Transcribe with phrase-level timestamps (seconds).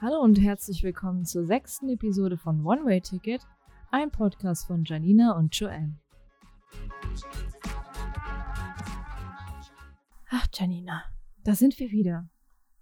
[0.00, 3.42] Hallo und herzlich willkommen zur sechsten Episode von One Way Ticket,
[3.90, 5.98] ein Podcast von Janina und Joanne.
[10.30, 11.02] Ach, Janina,
[11.42, 12.28] da sind wir wieder.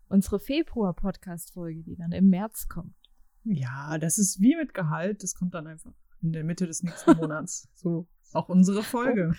[0.09, 2.95] Unsere Februar-Podcast-Folge, die dann im März kommt.
[3.45, 5.23] Ja, das ist wie mit Gehalt.
[5.23, 7.69] Das kommt dann einfach in der Mitte des nächsten Monats.
[7.75, 9.35] so, auch unsere Folge.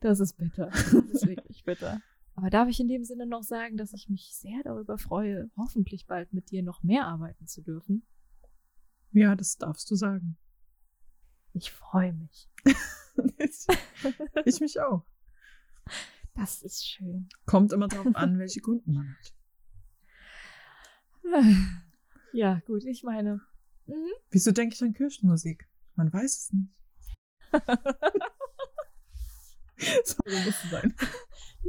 [0.00, 0.66] Das ist bitter.
[0.66, 2.00] Das ist wirklich bitter.
[2.36, 6.06] Aber darf ich in dem Sinne noch sagen, dass ich mich sehr darüber freue, hoffentlich
[6.06, 8.06] bald mit dir noch mehr arbeiten zu dürfen?
[9.12, 10.36] Ja, das darfst du sagen.
[11.54, 12.50] Ich freue mich.
[14.44, 15.06] ich mich auch.
[16.34, 17.30] Das ist schön.
[17.46, 19.32] Kommt immer darauf an, welche Kunden man hat.
[22.32, 23.40] Ja, gut, ich meine.
[23.86, 24.12] Mhm.
[24.30, 25.66] Wieso denke ich an Kirchenmusik?
[25.94, 26.70] Man weiß es nicht.
[30.04, 30.94] Sorry, musste sein.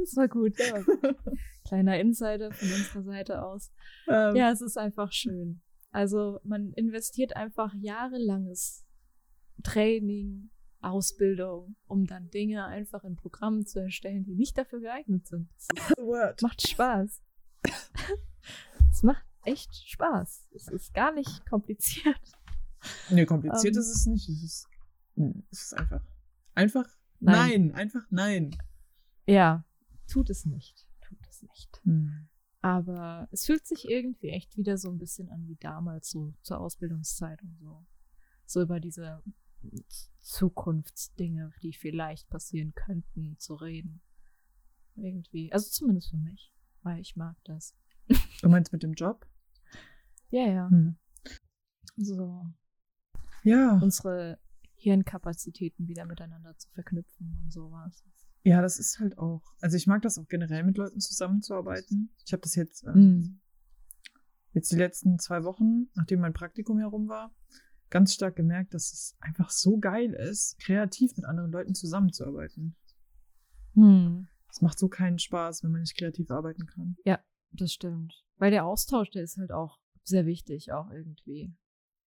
[0.00, 0.82] Das war gut, ja.
[1.66, 3.72] Kleiner Insider von unserer Seite aus.
[4.08, 5.60] Ähm, ja, es ist einfach schön.
[5.90, 8.84] Also man investiert einfach jahrelanges
[9.62, 15.48] Training, Ausbildung, um dann Dinge einfach in Programmen zu erstellen, die nicht dafür geeignet sind.
[15.74, 15.88] Das
[16.42, 17.22] macht Spaß.
[18.90, 20.48] Es macht echt Spaß.
[20.54, 22.18] Es ist gar nicht kompliziert.
[23.10, 23.80] Nee, kompliziert um, ähm.
[23.82, 24.28] ist es nicht.
[24.28, 24.68] Es ist,
[25.50, 26.00] es ist einfach.
[26.54, 26.86] Einfach
[27.20, 27.66] Nein.
[27.66, 27.74] nein.
[27.74, 28.56] einfach nein.
[29.26, 29.64] Ja,
[30.08, 30.86] tut es nicht.
[31.00, 31.80] Tut es nicht.
[31.84, 32.28] Hm.
[32.60, 36.60] Aber es fühlt sich irgendwie echt wieder so ein bisschen an wie damals, so zur
[36.60, 37.86] Ausbildungszeit und so.
[38.46, 39.22] So über diese
[40.20, 44.00] Zukunftsdinge, die vielleicht passieren könnten, zu reden.
[44.96, 45.52] Irgendwie.
[45.52, 46.52] Also zumindest für mich.
[46.82, 47.74] Weil ich mag das.
[48.42, 49.26] Du meinst mit dem Job?
[50.30, 50.68] Ja, ja.
[50.68, 50.96] Hm.
[51.96, 52.46] So.
[53.44, 53.78] Ja.
[53.82, 54.38] Unsere
[54.76, 58.04] Hirnkapazitäten wieder miteinander zu verknüpfen und sowas.
[58.48, 59.42] Ja, das ist halt auch.
[59.60, 62.14] Also ich mag das auch generell mit Leuten zusammenzuarbeiten.
[62.24, 63.40] Ich habe das jetzt ähm, mm.
[64.54, 67.30] jetzt die letzten zwei Wochen, nachdem mein Praktikum herum war,
[67.90, 72.74] ganz stark gemerkt, dass es einfach so geil ist, kreativ mit anderen Leuten zusammenzuarbeiten.
[73.74, 74.28] Hm.
[74.50, 76.96] Es macht so keinen Spaß, wenn man nicht kreativ arbeiten kann.
[77.04, 78.24] Ja, das stimmt.
[78.38, 81.54] Weil der Austausch, der ist halt auch sehr wichtig, auch irgendwie.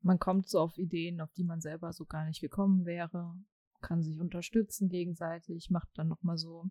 [0.02, 3.34] Man kommt so auf Ideen, auf die man selber so gar nicht gekommen wäre,
[3.80, 6.70] kann sich unterstützen gegenseitig, macht dann noch mal so,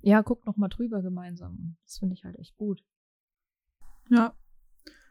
[0.00, 1.76] ja, guckt noch mal drüber gemeinsam.
[1.84, 2.84] Das finde ich halt echt gut.
[4.10, 4.34] Ja,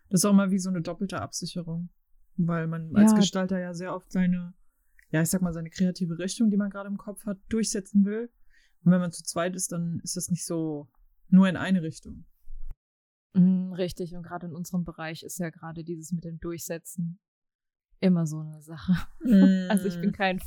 [0.09, 1.89] das ist auch mal wie so eine doppelte Absicherung,
[2.37, 3.17] weil man als ja.
[3.17, 4.53] Gestalter ja sehr oft seine,
[5.11, 8.31] ja, ich sag mal, seine kreative Richtung, die man gerade im Kopf hat, durchsetzen will.
[8.83, 10.87] Und wenn man zu zweit ist, dann ist das nicht so
[11.29, 12.25] nur in eine Richtung.
[13.33, 17.19] Mhm, richtig, und gerade in unserem Bereich ist ja gerade dieses mit dem Durchsetzen
[17.99, 18.93] immer so eine Sache.
[19.21, 19.67] Mm.
[19.69, 20.13] Also ich bin mm.
[20.13, 20.41] kein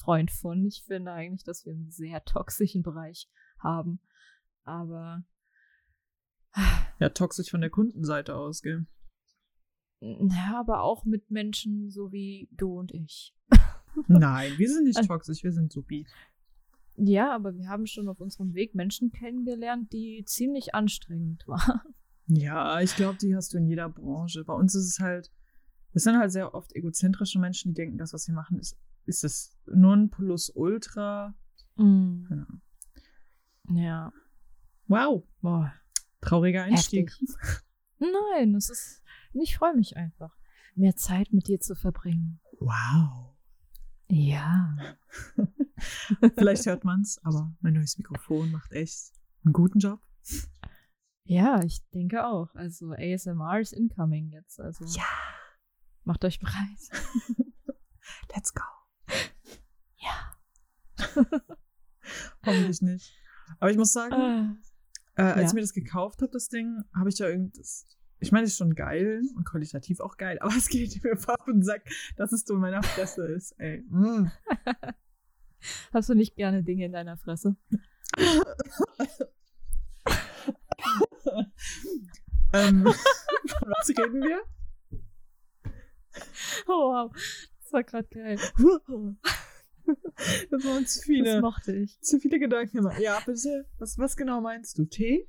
[0.00, 0.64] Freund von.
[0.64, 3.28] Ich finde eigentlich, dass wir einen sehr toxischen Bereich
[3.58, 4.00] haben.
[4.64, 5.24] Aber.
[6.98, 8.86] Ja, toxisch von der Kundenseite aus, gell?
[10.00, 13.36] Ja, aber auch mit Menschen so wie du und ich.
[14.08, 16.06] Nein, wir sind nicht toxisch, wir sind supi.
[16.96, 21.94] Ja, aber wir haben schon auf unserem Weg Menschen kennengelernt, die ziemlich anstrengend waren.
[22.26, 24.44] Ja, ich glaube, die hast du in jeder Branche.
[24.44, 25.30] Bei uns ist es halt,
[25.92, 28.76] es sind halt sehr oft egozentrische Menschen, die denken, das, was sie machen, ist,
[29.10, 31.34] ist das Nonplusultra.
[31.76, 32.24] Mm.
[32.24, 32.46] Genau.
[33.68, 34.12] Ja.
[34.86, 35.24] Wow.
[35.40, 35.74] Boah.
[36.20, 37.10] Trauriger Einstieg.
[37.10, 37.36] Heftig.
[37.98, 39.02] Nein, es ist,
[39.34, 40.34] ich freue mich einfach,
[40.74, 42.40] mehr Zeit mit dir zu verbringen.
[42.58, 43.36] Wow.
[44.08, 44.76] Ja.
[46.34, 49.12] Vielleicht hört man's, aber mein neues Mikrofon macht echt
[49.44, 50.00] einen guten Job.
[51.24, 52.54] Ja, ich denke auch.
[52.54, 54.60] Also ASMR ist incoming jetzt.
[54.60, 55.06] Also ja.
[56.04, 56.78] Macht euch bereit.
[58.34, 58.64] Let's go.
[62.46, 63.14] Hoffentlich nicht.
[63.58, 65.46] Aber ich muss sagen, uh, äh, als ja.
[65.48, 67.86] ich mir das gekauft habe, das Ding, habe ich ja irgendwas.
[68.20, 71.44] Ich meine, es ist schon geil und qualitativ auch geil, aber es geht mir auf
[71.46, 71.82] den Sack,
[72.16, 73.84] dass es so in meiner Fresse ist, ey.
[73.88, 74.30] Mm.
[75.92, 77.56] Hast du nicht gerne Dinge in deiner Fresse?
[82.52, 84.42] ähm, von was reden wir?
[86.66, 87.12] Oh, wow.
[87.62, 88.38] Das war gerade geil.
[90.50, 91.34] Das waren zu viele.
[91.34, 92.00] Das mochte ich.
[92.00, 92.98] Zu viele Gedanken immer.
[93.00, 93.66] Ja, bitte.
[93.78, 94.84] Was, was genau meinst du?
[94.84, 95.28] Tee?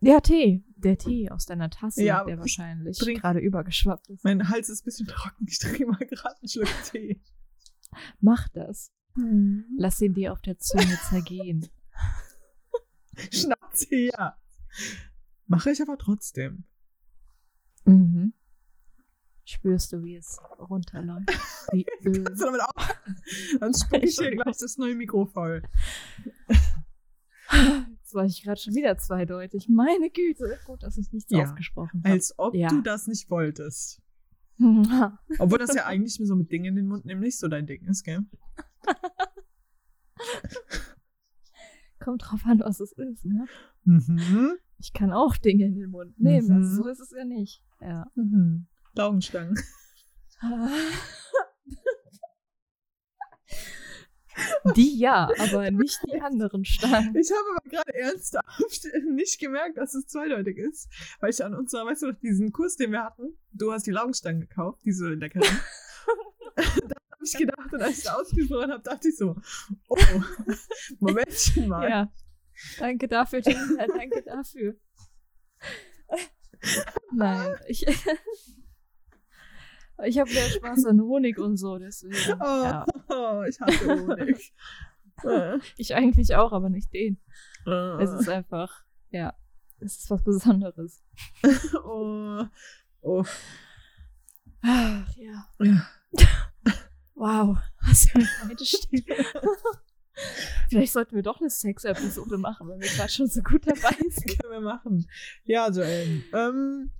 [0.00, 0.64] Ja, Tee.
[0.76, 4.24] Der Tee aus deiner Tasse, ja, der wahrscheinlich gerade übergeschwappt ist.
[4.24, 5.46] Mein Hals ist ein bisschen trocken.
[5.46, 7.20] Ich trinke mal gerade einen Schluck Tee.
[8.20, 8.92] Mach das.
[9.14, 9.64] Mhm.
[9.76, 11.68] Lass ihn dir auf der Zunge zergehen.
[13.30, 14.36] Schnapp sie, ja.
[15.46, 16.64] Mache ich aber trotzdem.
[17.84, 18.32] Mhm.
[19.50, 21.28] Spürst du, wie es runterläuft?
[21.72, 22.22] Wie Öl.
[22.22, 22.88] Kannst du damit auch?
[23.58, 25.62] Dann spuck ich hier gleich das neue Mikro voll.
[27.50, 29.68] Jetzt war ich gerade schon wieder zweideutig.
[29.68, 30.56] Meine Güte.
[30.66, 32.14] Gut, dass ich nichts ja, ausgesprochen habe.
[32.14, 32.68] Als ob ja.
[32.68, 34.00] du das nicht wolltest.
[35.40, 37.84] Obwohl das ja eigentlich so mit Dingen in den Mund nehmen nicht so dein Ding
[37.86, 38.20] ist, gell?
[41.98, 43.46] Kommt drauf an, was es ist, ne?
[43.82, 44.52] Mhm.
[44.78, 46.64] Ich kann auch Dinge in den Mund nehmen, mhm.
[46.64, 47.64] so ist es ja nicht.
[47.80, 48.06] Ja.
[48.14, 48.68] Mhm.
[48.94, 49.58] Laugenstangen.
[54.76, 57.14] Die ja, aber nicht die anderen Stangen.
[57.16, 60.88] Ich habe aber gerade ernsthaft nicht gemerkt, dass es zweideutig ist.
[61.20, 63.90] Weil ich an unserer, weißt du noch, diesen Kurs, den wir hatten, du hast die
[63.90, 65.42] Laugenstangen gekauft, diese leckeren.
[66.56, 69.36] da habe ich gedacht, und als ich es ausgesprochen habe, dachte ich so,
[69.88, 69.96] oh,
[71.00, 71.88] Momentchen mal.
[71.88, 72.12] Ja,
[72.78, 74.76] danke dafür, Tina, danke dafür.
[77.12, 77.86] Nein, ich...
[80.04, 82.40] Ich habe mehr Spaß an Honig und so, deswegen.
[82.40, 82.86] Oh, ja.
[83.08, 84.52] oh ich hasse Honig.
[85.76, 87.20] ich eigentlich auch, aber nicht den.
[87.98, 89.34] Es ist einfach, ja,
[89.80, 91.02] es ist was Besonderes.
[91.84, 92.44] oh.
[93.02, 93.24] Oh.
[94.62, 95.46] Ach, ja.
[95.58, 95.86] ja.
[97.14, 99.02] Wow, was für eine weite Stimme.
[100.68, 104.38] Vielleicht sollten wir doch eine Sex-Episode machen, weil wir gerade schon so gut dabei sind.
[104.38, 105.06] Können wir machen.
[105.44, 106.22] Ja, Joel.
[106.32, 106.92] Ähm,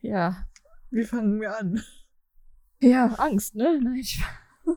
[0.00, 0.46] ja.
[0.90, 1.82] Wie fangen wir an?
[2.80, 3.80] Ja, Angst, ne?
[3.82, 4.22] Nein, ich.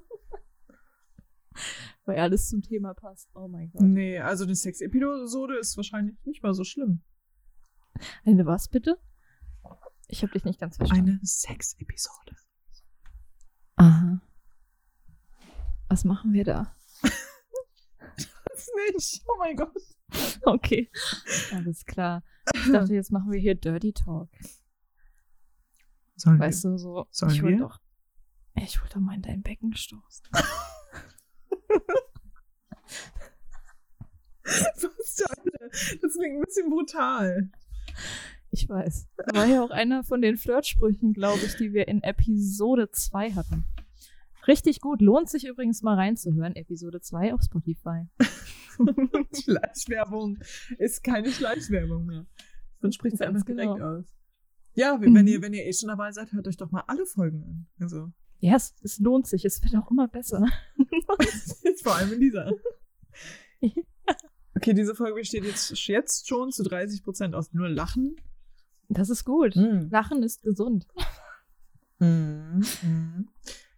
[2.06, 3.30] Weil alles zum Thema passt.
[3.36, 3.82] Oh mein Gott.
[3.82, 7.04] Nee, also eine Sex-Episode ist wahrscheinlich nicht mal so schlimm.
[8.26, 8.98] Eine was bitte?
[10.08, 11.10] Ich habe dich nicht ganz verstanden.
[11.10, 12.36] Eine Sex-Episode.
[13.76, 14.22] Aha.
[15.90, 16.76] Was machen wir da?
[17.02, 19.24] das nicht.
[19.28, 19.76] Oh mein Gott.
[20.44, 20.90] Okay.
[21.54, 22.24] Alles klar.
[22.54, 24.30] Ich dachte, jetzt machen wir hier Dirty Talk.
[26.16, 26.72] Sollen weißt wir?
[26.72, 27.08] du, so.
[27.12, 27.58] Sollen ich wir?
[27.58, 27.80] Doch,
[28.56, 30.26] ich wollte doch mal in dein Becken stoßen.
[36.02, 37.50] Das klingt ein bisschen brutal.
[38.52, 39.08] Ich weiß.
[39.34, 43.66] War ja auch einer von den Flirtsprüchen, glaube ich, die wir in Episode 2 hatten.
[44.48, 45.02] Richtig gut.
[45.02, 46.56] Lohnt sich übrigens mal reinzuhören.
[46.56, 48.08] Episode 2 auf Spotify.
[49.44, 50.40] Schleichwerbung
[50.80, 52.26] ist keine Schleichwerbung mehr.
[52.82, 53.76] Dann spricht es einfach genau.
[53.76, 54.06] direkt aus.
[54.74, 55.28] Ja, wenn, mhm.
[55.28, 57.68] ihr, wenn ihr eh schon dabei seid, hört euch doch mal alle Folgen an.
[57.80, 58.12] Also.
[58.42, 59.46] Ja, es, es lohnt sich.
[59.46, 60.46] Es wird auch immer besser.
[61.84, 62.52] Vor allem in dieser.
[64.54, 68.18] Okay, diese Folge besteht jetzt, jetzt schon zu 30 Prozent aus nur Lachen.
[68.90, 69.56] Das ist gut.
[69.56, 69.88] Mhm.
[69.90, 70.86] Lachen ist gesund.
[71.98, 72.64] Mhm.
[72.84, 73.30] Mhm.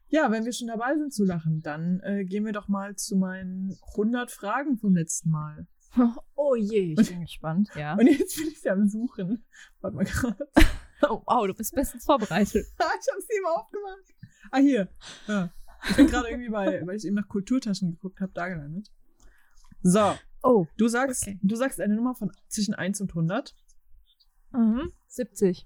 [0.09, 3.15] Ja, wenn wir schon dabei sind zu lachen, dann äh, gehen wir doch mal zu
[3.15, 5.67] meinen 100 Fragen vom letzten Mal.
[6.35, 7.93] Oh je, ich bin gespannt, ja.
[7.93, 9.45] Und jetzt bin ich sie am Suchen.
[9.79, 10.49] Warte mal gerade.
[11.03, 12.65] Oh, wow, du bist bestens vorbereitet.
[12.67, 14.13] ich habe sie immer aufgemacht.
[14.53, 14.87] Ah, hier.
[15.27, 15.51] Ja.
[15.89, 18.91] Ich bin gerade irgendwie bei, weil ich eben nach Kulturtaschen geguckt habe, da gelandet.
[19.81, 20.13] So.
[20.43, 20.67] Oh.
[20.77, 21.39] Du sagst, okay.
[21.41, 23.55] du sagst eine Nummer von zwischen 1 und 100.
[24.51, 24.91] Mhm.
[25.07, 25.65] 70.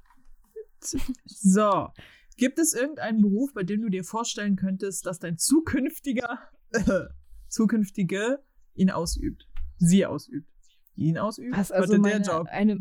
[1.25, 1.89] So.
[2.37, 6.39] Gibt es irgendeinen Beruf, bei dem du dir vorstellen könntest, dass dein zukünftiger,
[6.71, 7.07] äh,
[7.49, 8.41] zukünftige
[8.73, 9.49] ihn ausübt?
[9.79, 10.49] Sie ausübt?
[10.95, 11.57] Ihn ausübt?
[11.57, 12.47] Was, also meine, der Job?
[12.49, 12.79] Eine,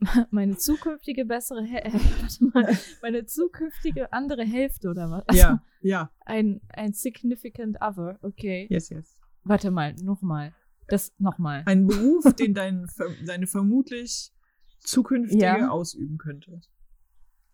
[0.30, 5.36] meine zukünftige bessere Hälfte, warte mal, meine zukünftige andere Hälfte oder was?
[5.36, 6.10] Ja, ja.
[6.20, 8.66] Ein, ein significant other, okay.
[8.70, 9.18] Yes, yes.
[9.44, 10.54] Warte mal, nochmal.
[10.88, 11.62] Das nochmal.
[11.66, 12.86] Ein Beruf, den dein,
[13.24, 14.32] deine vermutlich
[14.80, 15.68] zukünftige ja.
[15.68, 16.60] ausüben könnte.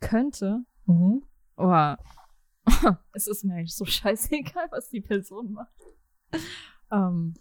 [0.00, 0.64] Könnte?
[0.86, 1.22] Mhm.
[1.56, 1.94] Oh.
[3.12, 5.74] es ist mir eigentlich so scheißegal, was die Person macht.
[6.90, 7.34] Ähm,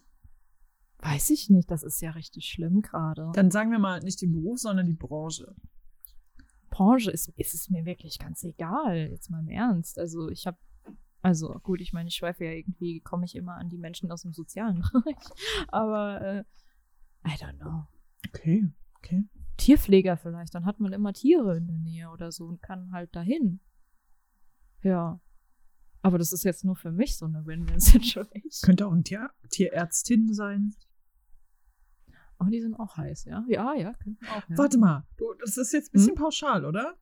[1.05, 3.31] Weiß ich nicht, das ist ja richtig schlimm gerade.
[3.35, 5.55] Dann sagen wir mal nicht den Beruf, sondern die Branche.
[6.71, 9.99] Branche ist, ist es mir wirklich ganz egal, jetzt mal im Ernst.
[9.99, 10.57] Also ich habe,
[11.21, 14.23] also gut, ich meine, ich schweife ja irgendwie, komme ich immer an die Menschen aus
[14.23, 15.15] dem sozialen Bereich.
[15.67, 16.43] Aber äh,
[17.23, 17.83] I don't know.
[18.29, 19.25] Okay, okay.
[19.57, 23.15] Tierpfleger vielleicht, dann hat man immer Tiere in der Nähe oder so und kann halt
[23.15, 23.59] dahin.
[24.81, 25.21] Ja.
[26.01, 28.41] Aber das ist jetzt nur für mich so eine Win-Win-Situation.
[28.63, 30.73] Könnte auch ein Tier Tierärztin sein.
[32.45, 33.43] Oh, die sind auch heiß, ja?
[33.47, 34.49] Ja, ja, könnten auch.
[34.49, 34.57] Ja.
[34.57, 36.15] Warte mal, du, das ist jetzt ein bisschen hm?
[36.15, 36.95] pauschal, oder?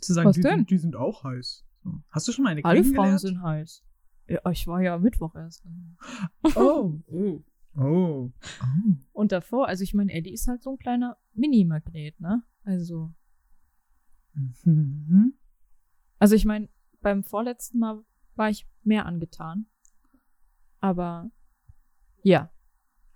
[0.00, 0.66] Zu sagen, Was die, denn?
[0.66, 1.64] Die, sind auch heiß.
[2.10, 3.84] Hast du schon mal eine Alle Frauen sind heiß.
[4.26, 5.64] Ja, ich war ja Mittwoch erst.
[6.54, 7.42] Oh, oh.
[7.76, 7.80] Oh.
[7.80, 8.30] oh.
[9.12, 12.44] Und davor, also ich meine, Eddie ist halt so ein kleiner Mini-Magnet, ne?
[12.62, 13.12] Also.
[14.34, 15.34] Mhm.
[16.20, 16.68] Also ich meine,
[17.00, 18.04] beim vorletzten Mal
[18.36, 19.66] war ich mehr angetan.
[20.78, 21.30] Aber
[22.22, 22.50] ja,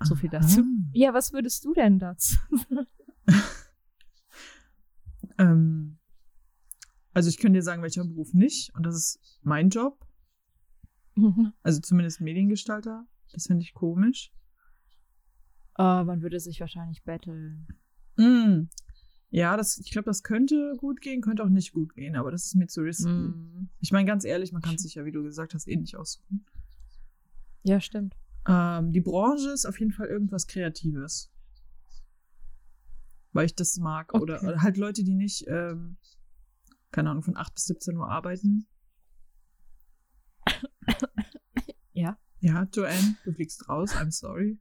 [0.03, 0.65] so viel dazu.
[0.93, 2.37] Ja, was würdest du denn dazu?
[5.39, 5.99] ähm,
[7.15, 8.75] also ich könnte dir sagen, welcher Beruf nicht.
[8.75, 10.05] Und das ist mein Job.
[11.65, 13.05] Also zumindest Mediengestalter.
[13.33, 14.33] Das finde ich komisch.
[15.77, 17.67] Oh, man würde sich wahrscheinlich betteln.
[18.17, 18.69] Mm.
[19.31, 22.47] Ja, das, ich glaube, das könnte gut gehen, könnte auch nicht gut gehen, aber das
[22.47, 23.11] ist mir zu risky.
[23.11, 23.69] Mm.
[23.81, 26.47] Ich meine, ganz ehrlich, man kann sich ja, wie du gesagt hast, eh nicht aussuchen.
[27.65, 28.17] Ja, stimmt.
[28.49, 31.31] Ähm, die Branche ist auf jeden Fall irgendwas Kreatives.
[33.33, 34.15] Weil ich das mag.
[34.15, 34.23] Okay.
[34.23, 35.99] Oder, oder, halt Leute, die nicht, ähm,
[36.91, 38.67] keine Ahnung, von 8 bis 17 Uhr arbeiten.
[41.93, 42.17] Ja.
[42.41, 44.59] Ja, Joanne, du fliegst raus, I'm sorry.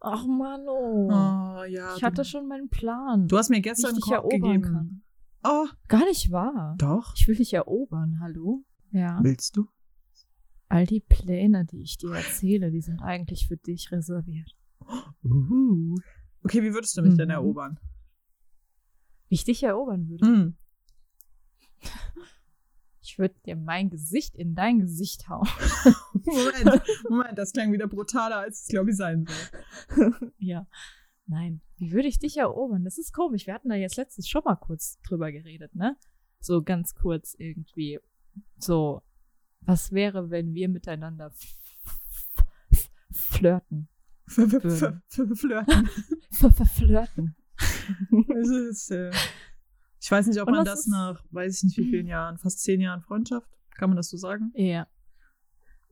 [0.00, 1.08] Ach Mano.
[1.10, 1.94] Oh, ja.
[1.94, 3.28] Ich hatte schon meinen Plan.
[3.28, 4.62] Du hast mir gestern einen Korb gegeben.
[4.62, 5.02] Kann.
[5.44, 5.66] Oh.
[5.88, 6.74] Gar nicht wahr.
[6.78, 7.12] Doch.
[7.14, 8.64] Ich will dich erobern, hallo?
[8.90, 9.20] Ja.
[9.22, 9.68] Willst du?
[10.72, 14.56] All die Pläne, die ich dir erzähle, die sind eigentlich für dich reserviert.
[15.22, 15.94] Uh.
[16.44, 17.18] Okay, wie würdest du mich mhm.
[17.18, 17.78] denn erobern?
[19.28, 20.26] Wie ich dich erobern würde?
[20.26, 20.56] Mhm.
[23.04, 25.46] Ich würde dir mein Gesicht in dein Gesicht hauen.
[26.24, 30.32] Moment, Moment, das klang wieder brutaler, als es, glaube ich, sein soll.
[30.38, 30.66] ja.
[31.26, 32.84] Nein, wie würde ich dich erobern?
[32.84, 33.46] Das ist komisch.
[33.46, 35.98] Wir hatten da jetzt letztens schon mal kurz drüber geredet, ne?
[36.40, 37.98] So ganz kurz irgendwie.
[38.56, 39.02] So,
[39.64, 41.32] was wäre, wenn wir miteinander
[43.10, 43.88] flirten?
[44.26, 45.02] Flirten.
[46.74, 47.36] Flirten.
[48.70, 49.10] ist, äh,
[50.00, 52.80] ich weiß nicht, ob man das nach, weiß ich nicht wie vielen Jahren, fast zehn
[52.80, 54.52] Jahren Freundschaft, kann man das so sagen?
[54.54, 54.86] Ja.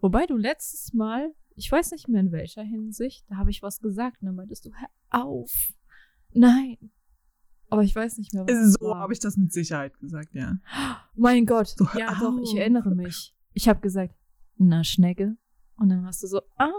[0.01, 3.81] Wobei du letztes Mal, ich weiß nicht mehr in welcher Hinsicht, da habe ich was
[3.81, 5.73] gesagt und dann meintest du, hör auf.
[6.33, 6.91] Nein.
[7.69, 10.59] Aber ich weiß nicht mehr, was So habe ich das mit Sicherheit gesagt, ja.
[11.15, 11.69] Mein Gott.
[11.69, 13.35] So, ja, doch, ich erinnere mich.
[13.53, 14.15] Ich habe gesagt,
[14.57, 15.37] na, Schnecke.
[15.77, 16.71] Und dann hast du so, ah.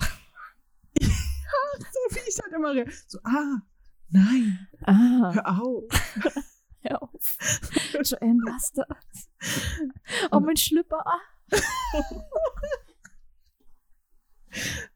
[1.00, 1.08] ja,
[1.78, 2.90] so wie ich halt immer rede.
[3.06, 3.62] So, ah,
[4.08, 4.68] nein.
[4.82, 5.32] Ah.
[5.34, 5.84] Hör auf.
[6.82, 7.38] Hör auf.
[8.04, 9.30] Joanne, lass das.
[10.30, 11.04] Oh, mein Schlüpper.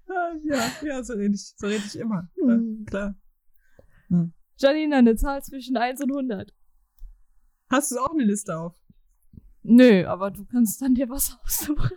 [0.09, 2.29] Ah, ja, ja, so rede ich, so red ich immer.
[2.37, 2.85] Ja, hm.
[2.87, 3.15] klar.
[4.09, 4.33] Hm.
[4.57, 6.55] Janina, eine Zahl zwischen 1 und 100.
[7.71, 8.80] Hast du auch eine Liste auf?
[9.63, 11.97] Nö, aber du kannst dann dir was aussuchen.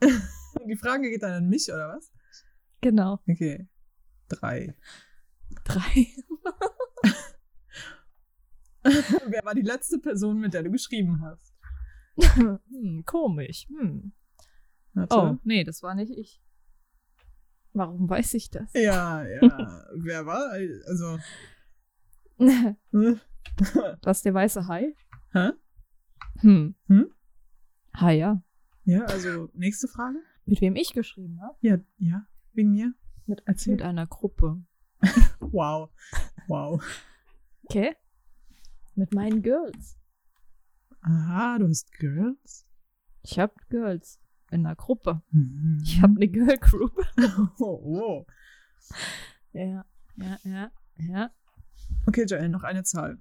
[0.66, 2.12] Die Frage geht dann an mich, oder was?
[2.80, 3.20] Genau.
[3.28, 3.68] Okay.
[4.28, 4.74] Drei.
[5.64, 6.06] Drei.
[9.26, 11.54] Wer war die letzte Person, mit der du geschrieben hast?
[12.16, 13.66] hm, komisch.
[13.68, 14.12] Hm.
[15.10, 16.42] Oh, nee, das war nicht ich.
[17.72, 18.70] Warum weiß ich das?
[18.74, 19.86] Ja, ja.
[19.94, 20.50] Wer war?
[20.86, 21.18] Also.
[24.02, 24.94] Was, der weiße Hai?
[25.32, 25.52] Hä?
[26.40, 26.74] Hm.
[26.88, 27.12] Hm?
[27.94, 28.42] Hai, ja.
[28.84, 30.18] Ja, also nächste Frage.
[30.44, 31.56] Mit wem ich geschrieben habe?
[31.60, 32.94] Ja, ja, wegen mir.
[33.26, 33.74] Mit, Erzähl.
[33.74, 34.62] Mit einer Gruppe.
[35.40, 35.90] wow.
[36.48, 36.82] Wow.
[37.64, 37.94] Okay.
[38.94, 39.98] Mit meinen Girls.
[41.00, 42.66] Aha, du hast Girls?
[43.22, 45.22] Ich hab Girls in einer Gruppe.
[45.30, 45.80] Mhm.
[45.82, 46.92] Ich habe eine Girl Group.
[47.58, 48.26] oh, oh.
[49.52, 49.84] Ja,
[50.16, 51.30] ja, ja, ja.
[52.06, 53.20] Okay, Joel, noch eine Zahl.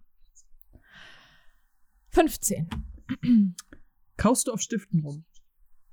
[2.12, 2.70] 15.
[4.18, 5.26] Kaust du auf Stiften rum?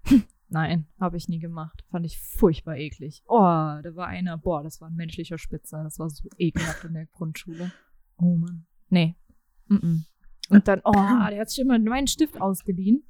[0.48, 1.84] Nein, habe ich nie gemacht.
[1.90, 3.22] Fand ich furchtbar eklig.
[3.26, 5.82] Oh, da war einer, boah, das war ein menschlicher Spitzer.
[5.84, 7.72] Das war so ekelhaft in der Grundschule.
[8.16, 8.66] Oh Mann.
[8.88, 9.16] Nee.
[9.66, 10.04] Mm -mm.
[10.50, 13.04] Und dann, oh, der hat sich immer meinen Stift ausgeliehen.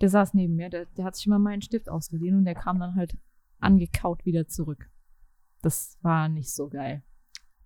[0.00, 2.78] Der saß neben mir, der, der hat sich immer meinen Stift ausgeliehen und der kam
[2.78, 3.18] dann halt
[3.58, 4.88] angekaut wieder zurück.
[5.62, 7.02] Das war nicht so geil.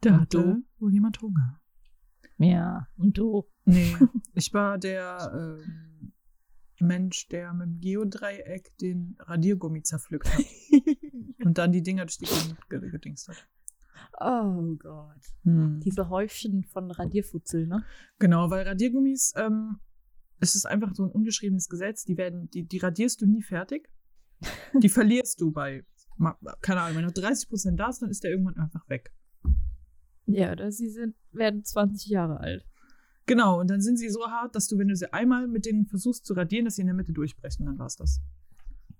[0.01, 1.62] Da hatte wohl jemand Hunger.
[2.43, 3.45] Ja, und du?
[3.65, 3.95] Nee,
[4.35, 6.13] ich war der ähm,
[6.81, 10.45] Mensch, der mit dem Geodreieck den Radiergummi zerpflückt hat.
[11.45, 13.49] und dann die Dinger durch die Gegend gedingst hat.
[14.21, 15.23] Oh Gott.
[15.45, 15.81] Hm.
[15.81, 17.85] Diese Häufchen von Radierfutzel, ne?
[18.19, 19.79] Genau, weil Radiergummis ähm,
[20.43, 22.05] es ist einfach so ein ungeschriebenes Gesetz.
[22.05, 23.89] Die werden, die, die radierst du nie fertig.
[24.83, 25.85] Die verlierst du bei,
[26.61, 29.13] keine Ahnung, wenn noch 30 Prozent da ist, dann ist der irgendwann einfach weg.
[30.27, 32.67] Ja, oder sie sind, werden 20 Jahre alt.
[33.27, 35.87] Genau, und dann sind sie so hart, dass du, wenn du sie einmal mit denen
[35.87, 38.21] versuchst zu radieren, dass sie in der Mitte durchbrechen, dann war's das.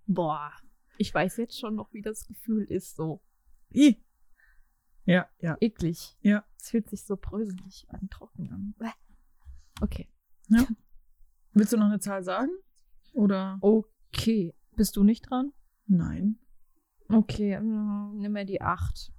[0.07, 0.53] Boah,
[0.99, 3.23] ich weiß jetzt schon noch, wie das Gefühl ist, so.
[3.75, 4.03] I.
[5.05, 5.57] Ja, ja.
[5.61, 6.17] Eklig.
[6.21, 6.45] Ja.
[6.57, 8.75] Es fühlt sich so bröselig an, trocken an.
[9.81, 10.09] Okay.
[10.49, 10.67] Ja.
[11.55, 12.51] Willst du noch eine Zahl sagen?
[13.13, 13.59] Oder?
[13.61, 14.55] Okay.
[14.77, 15.53] Bist du nicht dran?
[15.87, 16.39] Nein.
[17.09, 19.13] Okay, nimm mir die 8.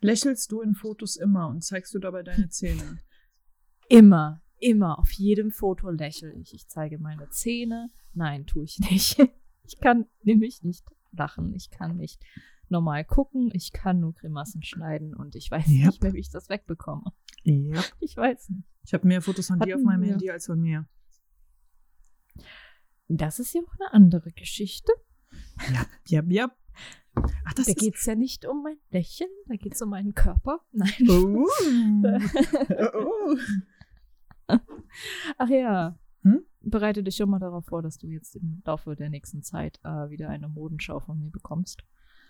[0.00, 2.98] Lächelst du in Fotos immer und zeigst du dabei deine Zähne?
[3.90, 4.98] Immer, immer.
[4.98, 6.52] Auf jedem Foto lächle ich.
[6.52, 7.90] Ich zeige meine Zähne.
[8.12, 9.18] Nein, tue ich nicht.
[9.70, 11.52] Ich kann nämlich nicht lachen.
[11.52, 12.22] Ich kann nicht
[12.70, 13.50] normal gucken.
[13.52, 15.86] Ich kann nur Grimassen schneiden und ich weiß yep.
[15.86, 17.12] nicht mehr, wie ich das wegbekomme.
[17.44, 17.84] Yep.
[18.00, 18.66] Ich weiß nicht.
[18.84, 20.10] Ich habe mehr Fotos von Hatten dir auf meinem wir.
[20.12, 20.88] Handy als von mir.
[23.08, 24.92] Das ist ja auch eine andere Geschichte.
[25.70, 26.57] Ja, ja, ja.
[27.44, 30.14] Ach, das da geht es ja nicht um mein Lächeln, da geht es um meinen
[30.14, 30.60] Körper.
[30.72, 30.92] Nein.
[31.08, 31.46] Oh.
[32.94, 33.36] oh.
[35.36, 35.98] Ach ja.
[36.22, 36.42] Hm?
[36.60, 40.10] Bereite dich schon mal darauf vor, dass du jetzt im Laufe der nächsten Zeit äh,
[40.10, 41.84] wieder eine Modenschau von mir bekommst.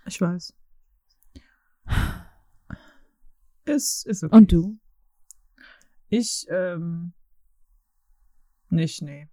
[0.06, 0.54] Ich weiß.
[3.64, 4.36] Ist, ist okay.
[4.36, 4.78] Und du?
[6.08, 7.12] Ich, ähm,
[8.70, 9.28] nicht, nee.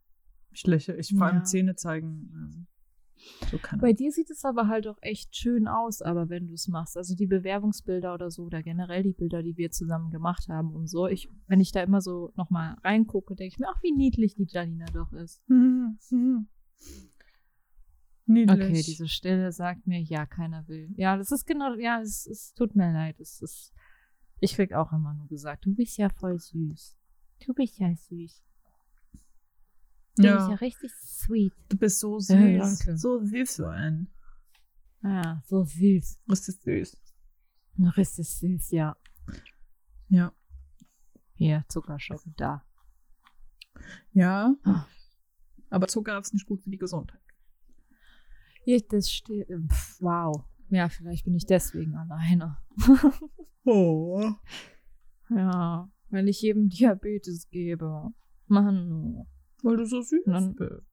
[0.51, 1.43] Ich lächle, ich vor allem ja.
[1.43, 2.67] Zähne zeigen.
[3.51, 6.67] So Bei dir sieht es aber halt auch echt schön aus, aber wenn du es
[6.67, 6.97] machst.
[6.97, 10.87] Also die Bewerbungsbilder oder so, oder generell die Bilder, die wir zusammen gemacht haben und
[10.87, 11.07] so.
[11.07, 14.47] Ich, wenn ich da immer so nochmal reingucke, denke ich mir, ach, wie niedlich die
[14.47, 15.41] Janina doch ist.
[18.27, 18.59] Niedlich.
[18.59, 20.91] Okay, diese Stelle sagt mir, ja, keiner will.
[20.95, 23.19] Ja, das ist genau, ja, es, es tut mir leid.
[23.19, 23.71] Es ist,
[24.39, 26.97] ich krieg auch immer nur gesagt, du bist ja voll süß.
[27.45, 28.41] Du bist ja süß.
[30.15, 30.35] Du ja.
[30.37, 31.53] bist ja richtig sweet.
[31.69, 32.85] Du bist so süß.
[32.85, 34.07] Ja, so süß so ein.
[35.03, 36.21] Ja, so süß.
[36.29, 36.97] Richtig süß.
[37.97, 38.95] Richtig süß, ja.
[40.09, 40.33] Ja.
[41.33, 42.63] Hier, Zuckerschock da.
[44.13, 44.55] Ja.
[44.63, 44.87] Ah.
[45.69, 47.19] Aber Zucker ist nicht gut für die Gesundheit.
[48.63, 49.49] Ja, das steht.
[49.99, 50.45] Wow.
[50.69, 52.57] Ja, vielleicht bin ich deswegen alleine.
[53.65, 54.31] oh.
[55.29, 58.13] Ja, wenn ich jedem Diabetes gebe.
[58.47, 59.27] Mann.
[59.65, 60.83] Weil du so süß dann, bist.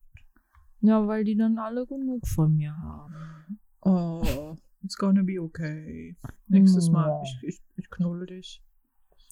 [0.81, 3.59] Ja, weil die dann alle genug von mir haben.
[3.81, 6.17] Oh, it's gonna be okay.
[6.47, 8.63] Nächstes Mal, ich, ich, ich knulle dich.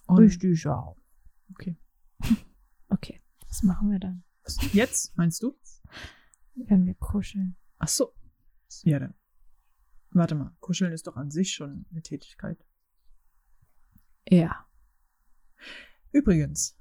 [0.10, 0.96] Richtig auch.
[1.52, 1.76] Okay.
[2.94, 4.22] Okay, was machen wir dann?
[4.74, 5.58] Jetzt, meinst du?
[6.56, 7.56] Wenn wir kuscheln.
[7.78, 8.14] Ach so.
[8.84, 9.14] Ja, dann.
[10.10, 12.66] Warte mal, kuscheln ist doch an sich schon eine Tätigkeit.
[14.28, 14.68] Ja.
[16.12, 16.78] Übrigens,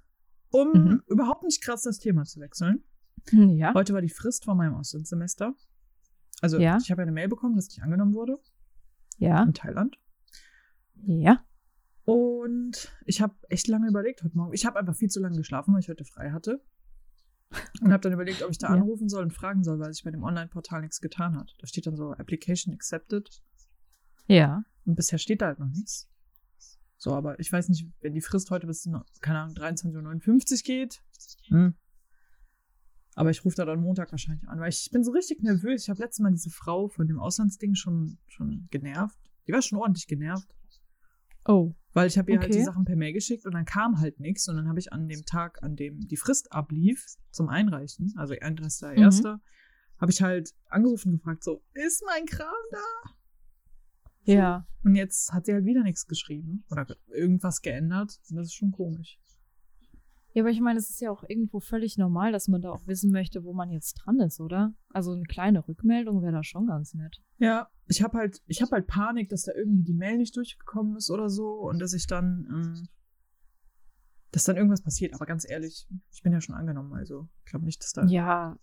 [0.50, 1.02] um mhm.
[1.06, 2.84] überhaupt nicht krass das Thema zu wechseln.
[3.32, 3.74] Ja.
[3.74, 5.54] Heute war die Frist von meinem Auslandssemester.
[6.40, 6.78] Also ja.
[6.80, 8.38] ich habe eine Mail bekommen, dass ich angenommen wurde.
[9.18, 9.42] Ja.
[9.42, 9.98] In Thailand.
[10.94, 11.44] Ja.
[12.04, 14.54] Und ich habe echt lange überlegt heute Morgen.
[14.54, 16.62] Ich habe einfach viel zu lange geschlafen, weil ich heute frei hatte.
[17.80, 18.74] Und habe dann überlegt, ob ich da ja.
[18.74, 21.54] anrufen soll und fragen soll, weil sich bei dem Online-Portal nichts getan hat.
[21.58, 23.42] Da steht dann so Application accepted.
[24.26, 24.64] Ja.
[24.86, 26.09] Und bisher steht da halt noch nichts.
[27.00, 28.86] So, aber ich weiß nicht, wenn die Frist heute bis,
[29.22, 31.02] keine Ahnung, 23.59 Uhr geht.
[31.48, 31.74] Hm.
[33.14, 35.84] Aber ich rufe da dann Montag wahrscheinlich an, weil ich, bin so richtig nervös.
[35.84, 39.18] Ich habe letztes Mal diese Frau von dem Auslandsding schon, schon genervt.
[39.48, 40.54] Die war schon ordentlich genervt.
[41.46, 41.72] Oh.
[41.94, 42.48] Weil ich habe ihr okay.
[42.48, 44.46] halt die Sachen per Mail geschickt und dann kam halt nichts.
[44.46, 48.34] Und dann habe ich an dem Tag, an dem die Frist ablief zum Einreichen, also
[48.34, 49.40] 31.01., mhm.
[49.96, 53.10] habe ich halt angerufen und gefragt, so, ist mein Kram da?
[54.34, 54.66] Ja.
[54.84, 58.18] Und jetzt hat sie halt wieder nichts geschrieben oder irgendwas geändert.
[58.30, 59.20] Und das ist schon komisch.
[60.32, 62.86] Ja, aber ich meine, es ist ja auch irgendwo völlig normal, dass man da auch
[62.86, 64.72] wissen möchte, wo man jetzt dran ist, oder?
[64.90, 67.20] Also eine kleine Rückmeldung wäre da schon ganz nett.
[67.38, 70.96] Ja, ich habe halt, ich habe halt Panik, dass da irgendwie die Mail nicht durchgekommen
[70.96, 72.88] ist oder so und dass ich dann, ähm,
[74.30, 75.14] dass dann irgendwas passiert.
[75.14, 78.04] Aber ganz ehrlich, ich bin ja schon angenommen, also ich glaube nicht, dass da.
[78.04, 78.56] Ja,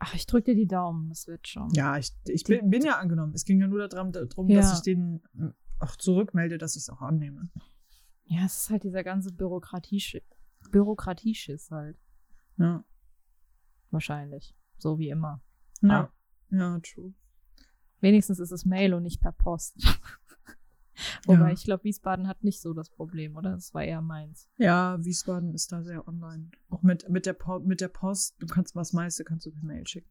[0.00, 1.70] Ach, ich drücke dir die Daumen, das wird schon.
[1.70, 3.32] Ja, ich, ich bin, bin, ja angenommen.
[3.34, 4.60] Es ging ja nur darum, darum ja.
[4.60, 7.50] dass ich den äh, auch zurückmelde, dass ich es auch annehme.
[8.24, 10.22] Ja, es ist halt dieser ganze Bürokratie
[10.70, 11.98] Bürokratieschiss halt.
[12.58, 12.84] Ja.
[13.90, 14.54] Wahrscheinlich.
[14.76, 15.42] So wie immer.
[15.82, 16.12] Ja.
[16.50, 17.14] Ja, true.
[18.00, 19.76] Wenigstens ist es Mail und nicht per Post.
[21.26, 21.52] Wobei ja.
[21.52, 23.52] ich glaube, Wiesbaden hat nicht so das Problem, oder?
[23.52, 24.48] Das war eher meins.
[24.56, 26.50] Ja, Wiesbaden ist da sehr online.
[26.70, 29.64] Auch mit, mit, der, po mit der Post, du kannst was meiste kannst du per
[29.64, 30.10] Mail schicken.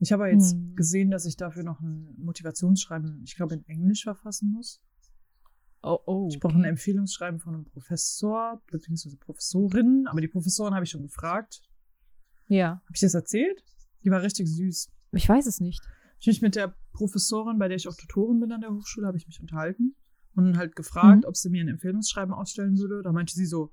[0.00, 0.76] Ich habe jetzt hm.
[0.76, 4.80] gesehen, dass ich dafür noch ein Motivationsschreiben, ich glaube, in Englisch verfassen muss.
[5.82, 6.28] Oh, oh.
[6.30, 6.62] Ich brauche okay.
[6.62, 11.62] ein Empfehlungsschreiben von einem Professor, beziehungsweise Professorin, aber die Professorin habe ich schon gefragt.
[12.48, 12.80] Ja.
[12.84, 13.62] Habe ich das erzählt?
[14.04, 14.90] Die war richtig süß.
[15.12, 15.82] Ich weiß es nicht.
[16.20, 19.16] Ich mich mit der Professorin, bei der ich auch Tutorin bin an der Hochschule, habe
[19.16, 19.94] ich mich unterhalten
[20.34, 21.28] und halt gefragt, mhm.
[21.28, 23.02] ob sie mir ein Empfehlungsschreiben ausstellen würde.
[23.02, 23.72] Da meinte sie so,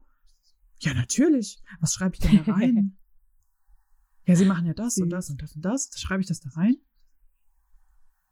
[0.79, 1.63] ja, natürlich.
[1.79, 2.97] Was schreibe ich denn da rein?
[4.25, 5.89] ja, sie machen ja das und das und das und das.
[5.89, 6.75] Da schreibe ich das da rein.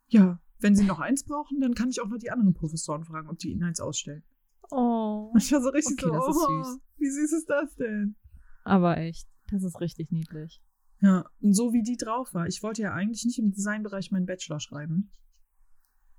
[0.10, 3.30] Ja, wenn sie noch eins brauchen, dann kann ich auch noch die anderen Professoren fragen,
[3.30, 4.24] ob die ihnen eins ausstellen.
[4.70, 5.32] Oh.
[5.34, 6.80] Und ich war so richtig okay, so, oh, süß.
[6.98, 8.16] wie süß ist das denn?
[8.64, 10.62] Aber echt, das ist richtig niedlich.
[11.04, 12.48] Ja, und so wie die drauf war.
[12.48, 15.12] Ich wollte ja eigentlich nicht im Designbereich meinen Bachelor schreiben.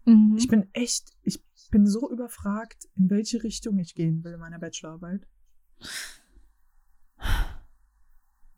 [0.05, 0.37] Mhm.
[0.37, 4.59] Ich bin echt, ich bin so überfragt, in welche Richtung ich gehen will in meiner
[4.59, 5.27] Bachelorarbeit.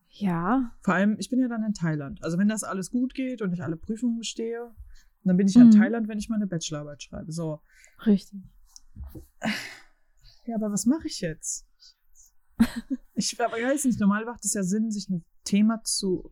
[0.09, 0.73] Ja.
[0.83, 2.25] Vor allem, ich bin ja dann in Thailand.
[2.25, 4.75] Also wenn das alles gut geht und ich alle Prüfungen bestehe,
[5.23, 5.63] dann bin ich mhm.
[5.63, 7.31] in Thailand, wenn ich meine Bachelorarbeit schreibe.
[7.31, 7.61] So.
[8.05, 8.41] Richtig.
[10.45, 11.69] Ja, aber was mache ich jetzt?
[13.15, 16.31] ich weiß nicht, normal macht es ja Sinn, sich ein Thema zu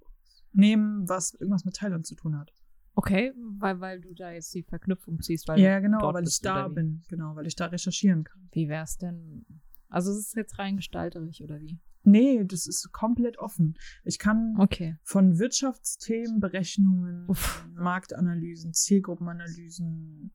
[0.52, 2.52] nehmen, was irgendwas mit Thailand zu tun hat.
[2.96, 6.68] Okay, weil, weil du da jetzt die Verknüpfung ziehst, weil Ja, genau, weil ich da
[6.68, 7.02] bin.
[7.08, 8.48] Genau, weil ich da recherchieren kann.
[8.52, 9.44] Wie wär's denn?
[9.88, 11.80] Also es ist jetzt rein gestalterisch, oder wie?
[12.04, 13.74] Nee, das ist komplett offen.
[14.04, 14.96] Ich kann Okay.
[15.02, 17.66] von Wirtschaftsthemen, Berechnungen, Uff.
[17.74, 20.32] Marktanalysen, Zielgruppenanalysen,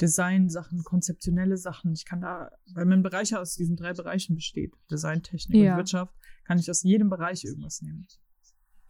[0.00, 1.92] Designsachen, konzeptionelle Sachen.
[1.92, 5.72] Ich kann da, weil mein Bereich aus diesen drei Bereichen besteht, Design, Technik Ja.
[5.72, 8.06] und Wirtschaft, kann ich aus jedem Bereich irgendwas nehmen.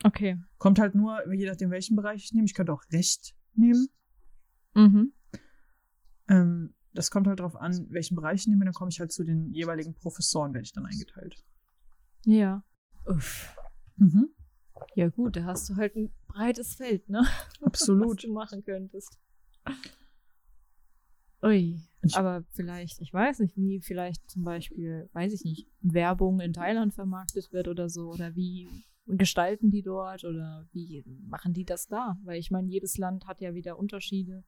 [0.04, 0.38] Okay.
[0.58, 2.46] Kommt halt nur, je nachdem, welchen Bereich ich nehme.
[2.46, 3.88] Ich könnte auch Recht nehmen.
[4.74, 5.12] Mhm.
[6.28, 8.64] Ähm, das kommt halt darauf an, welchen Bereich ich nehme.
[8.64, 11.44] Dann komme ich halt zu den jeweiligen Professoren, werde ich dann eingeteilt.
[12.24, 12.64] Ja.
[13.06, 13.54] Uff.
[13.96, 14.28] Mhm.
[14.94, 17.20] Ja gut, da hast du halt ein breites Feld, ne?
[17.60, 18.24] Was Absolut.
[18.24, 19.18] du machen könntest.
[21.42, 21.81] Ui.
[22.05, 26.52] Ich- Aber vielleicht, ich weiß nicht, wie vielleicht zum Beispiel, weiß ich nicht, Werbung in
[26.52, 28.11] Thailand vermarktet wird oder so.
[28.11, 28.68] Oder wie
[29.07, 32.16] gestalten die dort oder wie machen die das da?
[32.24, 34.44] Weil ich meine, jedes Land hat ja wieder Unterschiede.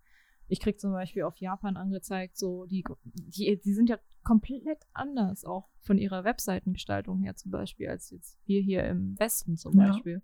[0.49, 5.45] Ich krieg zum Beispiel auf Japan angezeigt, so die, die, die sind ja komplett anders,
[5.45, 9.89] auch von ihrer Webseitengestaltung her zum Beispiel, als jetzt wir hier im Westen zum Ja.
[9.93, 10.23] Beispiel.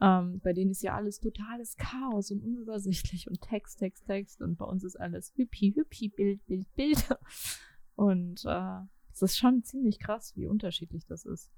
[0.00, 4.56] Ähm, bei denen ist ja alles totales Chaos und unübersichtlich und Text, Text, Text und
[4.56, 7.08] bei uns ist alles hüppi, hüppi, Bild, Bild, Bild.
[7.96, 8.80] Und äh,
[9.12, 11.48] es ist schon ziemlich krass, wie unterschiedlich das ist.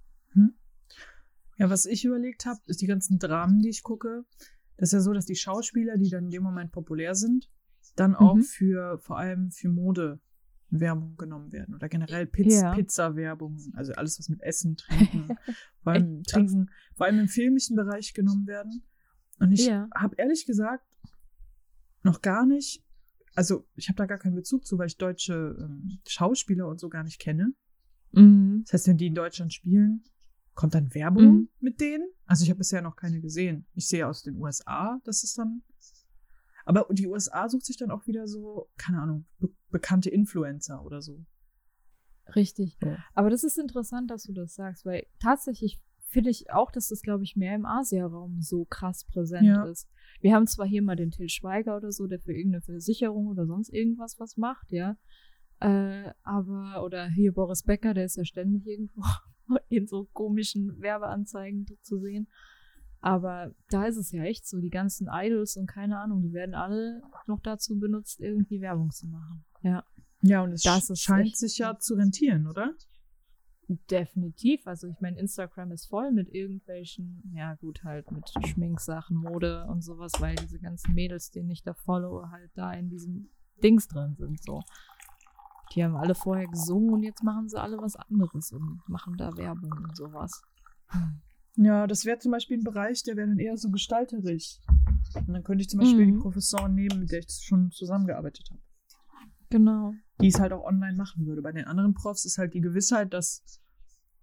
[1.57, 4.27] Ja, was ich überlegt habe, ist die ganzen Dramen, die ich gucke.
[4.77, 7.51] Das ist ja so, dass die Schauspieler, die dann in dem Moment populär sind,
[7.94, 8.42] dann auch Mhm.
[8.42, 10.20] für vor allem für Mode
[10.70, 12.74] Werbung genommen werden oder generell Piz Ja.
[12.74, 14.76] Pizza-Werbung, also alles, was mit Essen,
[15.29, 15.37] Trinken,
[15.83, 16.22] vor allem?
[16.24, 18.83] Trinken, vor allem im filmischen Bereich genommen werden.
[19.38, 19.88] Und ich Ja.
[19.94, 20.85] habe ehrlich gesagt
[22.02, 22.85] noch gar nicht,
[23.35, 26.88] also ich habe da gar keinen Bezug zu, weil ich deutsche ähm, Schauspieler und so
[26.88, 27.52] gar nicht kenne.
[28.12, 28.62] Mhm.
[28.64, 30.02] Das heißt, wenn die in Deutschland spielen,
[30.55, 31.48] kommt dann Werbung Mhm.
[31.61, 32.09] mit denen?
[32.24, 33.66] Also ich habe bisher noch keine gesehen.
[33.74, 35.62] Ich sehe aus den USA, dass es dann.
[36.64, 39.26] Aber die USA sucht sich dann auch wieder so, keine Ahnung,
[39.76, 41.24] bekannte Influencer oder so.
[42.34, 42.76] Richtig.
[42.82, 42.96] Ja.
[43.14, 47.02] Aber das ist interessant, dass du das sagst, weil tatsächlich finde ich auch, dass das,
[47.02, 49.64] glaube ich, mehr im Asiaraum so krass präsent Ja.
[49.64, 49.86] ist.
[50.20, 53.46] Wir haben zwar hier mal den Till Schweiger oder so, der für irgendeine Versicherung oder
[53.46, 54.96] sonst irgendwas was macht, ja.
[55.60, 59.02] Äh, aber, oder hier Boris Becker, der ist ja ständig irgendwo
[59.68, 62.28] in so komischen Werbeanzeigen zu sehen.
[63.00, 66.54] Aber da ist es ja echt so, die ganzen Idols und keine Ahnung, die werden
[66.54, 69.44] alle noch dazu benutzt, irgendwie Werbung zu machen.
[69.62, 69.85] Ja.
[70.23, 72.75] Ja, und es Das scheint sich ja zu rentieren, oder?
[73.90, 74.66] Definitiv.
[74.66, 79.83] Also ich meine, Instagram ist voll mit irgendwelchen, ja gut, halt mit Schminksachen, Mode und
[79.83, 83.31] sowas, weil diese ganzen Mädels, denen ich da follow, halt da in diesem
[83.62, 84.40] Dings drin sind.
[84.42, 84.62] So.
[85.75, 89.37] Die haben alle vorher gesungen und jetzt machen sie alle was anderes und machen da
[89.37, 90.42] Werbung und sowas.
[91.57, 94.61] Ja, das wäre zum Beispiel ein Bereich, der wäre dann eher so gestalterisch.
[95.14, 96.12] Und dann könnte ich zum Beispiel Mhm.
[96.12, 98.61] die Professoren nehmen, mit der ich schon zusammengearbeitet habe.
[99.50, 99.94] Genau.
[100.20, 101.42] die es halt auch online machen würde.
[101.42, 103.61] Bei den anderen Profs ist halt die Gewissheit, dass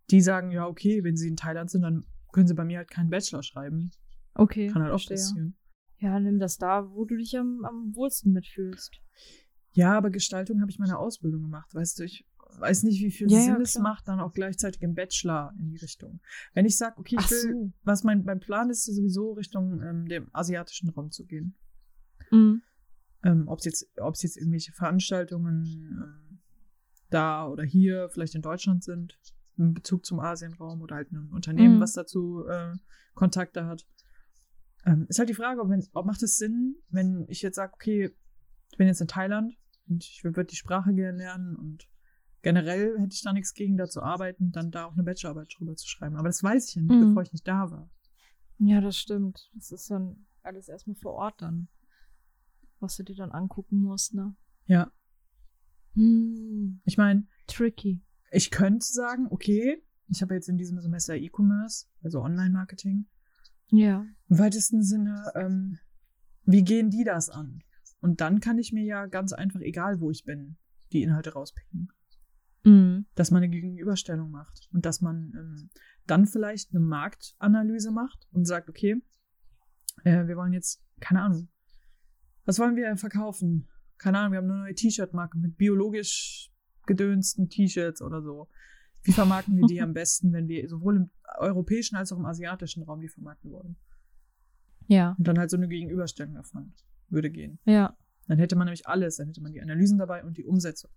[0.09, 2.89] die sagen, ja, okay, wenn sie in Thailand sind, dann können sie bei mir halt
[2.89, 3.91] keinen Bachelor schreiben.
[4.35, 4.67] Okay.
[4.67, 5.17] Kann halt auch verstehe.
[5.17, 5.55] passieren.
[5.99, 8.99] Ja, nimm das da, wo du dich am, am wohlsten mitfühlst.
[9.73, 11.73] Ja, aber Gestaltung habe ich meine Ausbildung gemacht.
[11.73, 12.25] Weißt du, ich
[12.59, 13.83] weiß nicht, wie viel Ja, ja, Sinn es klar.
[13.83, 16.19] macht, dann auch gleichzeitig im Bachelor in die Richtung.
[16.53, 17.71] Wenn ich sage, okay, ich Ach will, so.
[17.83, 21.55] was mein, mein Plan ist, ist sowieso Richtung ähm, dem asiatischen Raum zu gehen.
[22.31, 22.61] Mhm.
[23.23, 26.39] Ähm, ob es jetzt, ob es jetzt irgendwelche Veranstaltungen ähm,
[27.09, 29.17] da oder hier, vielleicht in Deutschland sind,
[29.57, 31.79] in Bezug zum Asienraum oder halt ein Unternehmen, Mhm.
[31.81, 32.73] was dazu äh,
[33.13, 33.85] Kontakte hat.
[34.85, 37.73] Ähm, ist halt die Frage, ob, wenn, ob macht es Sinn, wenn ich jetzt sage,
[37.73, 38.11] okay,
[38.71, 39.53] ich bin jetzt in Thailand
[39.87, 41.87] und ich würde die Sprache gerne lernen und
[42.41, 45.75] generell hätte ich da nichts gegen, da zu arbeiten, dann da auch eine Bachelorarbeit drüber
[45.75, 46.17] zu schreiben.
[46.17, 47.09] Aber das weiß ich ja nicht, Mhm.
[47.09, 47.89] bevor ich nicht da war.
[48.57, 49.49] Ja, das stimmt.
[49.53, 51.69] Das ist dann alles erstmal vor Ort dann.
[52.83, 54.35] Was du dir dann angucken musst, ne?
[54.65, 54.91] Ja,
[55.95, 58.01] Hm, ich meine, tricky.
[58.31, 63.05] ich könnte sagen, okay, ich habe jetzt in diesem Semester E-Commerce, also Online-Marketing.
[63.69, 64.05] Ja.
[64.27, 65.77] Im weitesten Sinne, ähm,
[66.45, 67.63] wie gehen die das an?
[68.01, 70.57] Und dann kann ich mir ja ganz einfach, egal wo ich bin,
[70.91, 71.89] die Inhalte rauspicken.
[72.63, 73.05] Mhm.
[73.15, 75.69] Dass man eine Gegenüberstellung macht und dass man ähm,
[76.05, 79.01] dann vielleicht eine Marktanalyse macht und sagt, okay,
[80.03, 81.49] äh, wir wollen jetzt, keine Ahnung,
[82.45, 83.67] was wollen wir verkaufen?
[83.97, 86.49] Keine Ahnung, wir haben eine neue T-Shirt-Marke mit biologisch
[86.85, 88.49] gedönsten T-Shirts oder so.
[89.03, 92.83] Wie vermarkten wir die am besten, wenn wir sowohl im europäischen als auch im asiatischen
[92.83, 93.77] Raum die vermarkten wollen?
[94.87, 95.15] Ja.
[95.17, 96.73] Und dann halt so eine Gegenüberstellung davon
[97.09, 97.59] würde gehen.
[97.65, 97.95] Ja.
[98.27, 99.17] Dann hätte man nämlich alles.
[99.17, 100.91] Dann hätte man die Analysen dabei und die Umsetzung.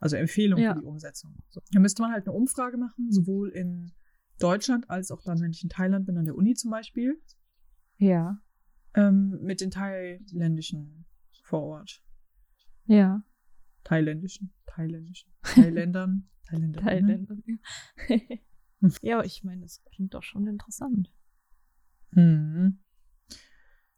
[0.00, 0.74] Also Empfehlung Ja.
[0.74, 1.36] für die Umsetzung.
[1.48, 1.60] So.
[1.72, 3.92] Dann müsste man halt eine Umfrage machen, sowohl in
[4.38, 7.20] Deutschland als auch dann, wenn ich in Thailand bin, an der Uni zum Beispiel.
[7.98, 8.38] Ja.
[8.96, 11.06] Ähm, mit den thailändischen
[11.42, 12.02] vor Ort.
[12.86, 13.22] Ja.
[13.84, 14.52] Thailändischen.
[14.66, 15.30] Thailändischen.
[15.42, 16.28] Thailändern.
[16.48, 16.80] Thailänder.
[16.82, 18.18] Thailändern, ja.
[19.02, 21.12] ja, aber ich meine, das klingt doch schon interessant.
[22.12, 22.82] Mhm.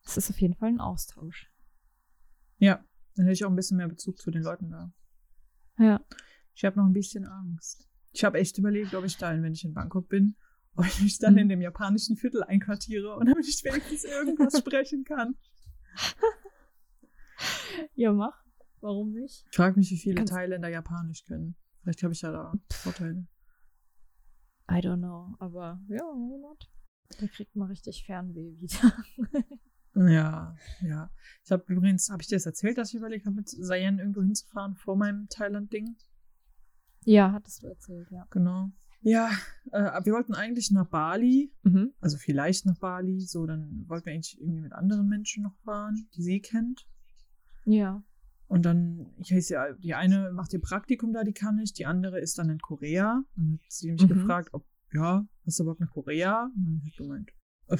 [0.04, 1.50] Das ist auf jeden Fall ein Austausch.
[2.58, 2.84] Ja,
[3.14, 4.92] dann hätte ich auch ein bisschen mehr Bezug zu den Leuten da.
[5.78, 6.04] Ja.
[6.54, 7.88] Ich habe noch ein bisschen Angst.
[8.12, 10.36] Ich habe echt überlegt, ob ich dann, wenn ich in Bangkok bin,
[10.78, 15.04] ob ich mich dann in dem japanischen Viertel einquartiere und damit ich wenigstens irgendwas sprechen
[15.04, 15.36] kann.
[17.94, 18.44] Ja, mach.
[18.80, 19.44] Warum nicht?
[19.50, 21.56] Ich frage mich, wie viele Kannst- Thailänder Japanisch können.
[21.82, 23.26] Vielleicht habe ich ja da Vorteile.
[24.70, 26.68] I don't know, aber ja, why not?
[27.20, 28.92] Da kriegt man richtig Fernweh wieder.
[29.94, 31.10] Ja, ja.
[31.44, 34.20] Ich habe übrigens, habe ich dir das erzählt, dass ich überlegt habe, mit Sayen irgendwo
[34.22, 35.96] hinzufahren vor meinem Thailand-Ding?
[37.04, 38.24] ja, hattest du erzählt, ja.
[38.30, 38.70] Genau.
[39.00, 39.30] Ja,
[39.72, 41.92] äh, wir wollten eigentlich nach Bali, Mhm.
[42.00, 46.08] also vielleicht nach Bali, so dann wollten wir eigentlich irgendwie mit anderen Menschen noch fahren,
[46.16, 46.86] die sie kennt.
[47.64, 48.02] Ja.
[48.48, 51.86] Und dann, ich heiße ja, die eine macht ihr Praktikum da, die kann ich, die
[51.86, 53.22] andere ist dann in Korea.
[53.36, 54.08] Dann hat sie mich Mhm.
[54.08, 56.44] gefragt, ob, ja, hast du Bock nach Korea?
[56.56, 57.30] Und dann ich gemeint,
[57.68, 57.76] äh,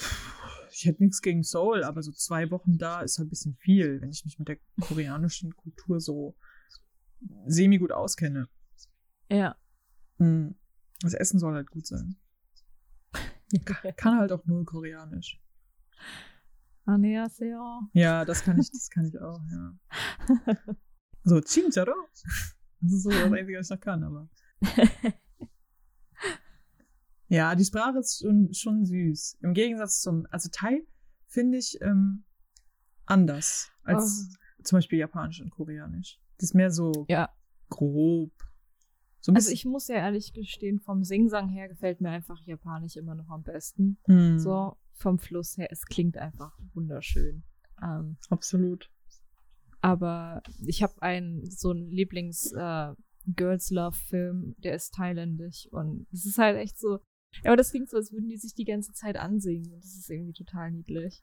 [0.71, 4.01] ich hätte nichts gegen Seoul, aber so zwei Wochen da ist halt ein bisschen viel,
[4.03, 6.37] wenn ich mich mit der koreanischen Kultur so
[7.47, 8.49] semi gut auskenne.
[9.31, 9.57] Ja.
[10.19, 10.55] Hm.
[11.01, 12.17] Das Essen soll halt gut sein.
[13.97, 15.41] Kann halt auch null Koreanisch.
[16.85, 17.83] Annyeonghaseyo.
[17.93, 20.57] Ja, das kann ich, das kann ich auch, ja.
[21.25, 21.93] So, Chincharo.
[22.81, 24.29] Das ist so das Einzige, was ich noch kann, aber.
[27.31, 29.39] Ja, die Sprache ist schon, schon süß.
[29.43, 30.87] Im Gegensatz zum, also Thai
[31.27, 32.25] finde ich ähm,
[33.05, 34.35] anders als
[34.65, 36.19] zum Beispiel Japanisch und Koreanisch.
[36.39, 37.29] Das ist mehr so Ja.
[37.69, 38.33] grob.
[39.21, 43.15] So Also ich muss ja ehrlich gestehen, vom Singsang her gefällt mir einfach Japanisch immer
[43.15, 43.99] noch am besten.
[44.05, 47.43] Hm, So vom Fluss her, es klingt einfach wunderschön.
[47.83, 48.91] Ähm, Absolut.
[49.81, 52.95] aber ich habe einen so einen Lieblings äh,
[53.37, 56.99] Girls Love Film, der ist thailändisch und es ist halt echt so.
[57.45, 59.95] Ja, aber das klingt so, als würden die sich die ganze Zeit ansingen und das
[59.97, 61.23] ist irgendwie total niedlich.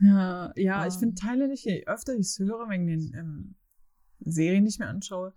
[0.00, 1.00] Ja, ja, ich Ähm.
[1.00, 3.54] finde Thailändisch, je öfter ich es höre, wegen den ähm,
[4.20, 5.34] Serien, die ich mir anschaue,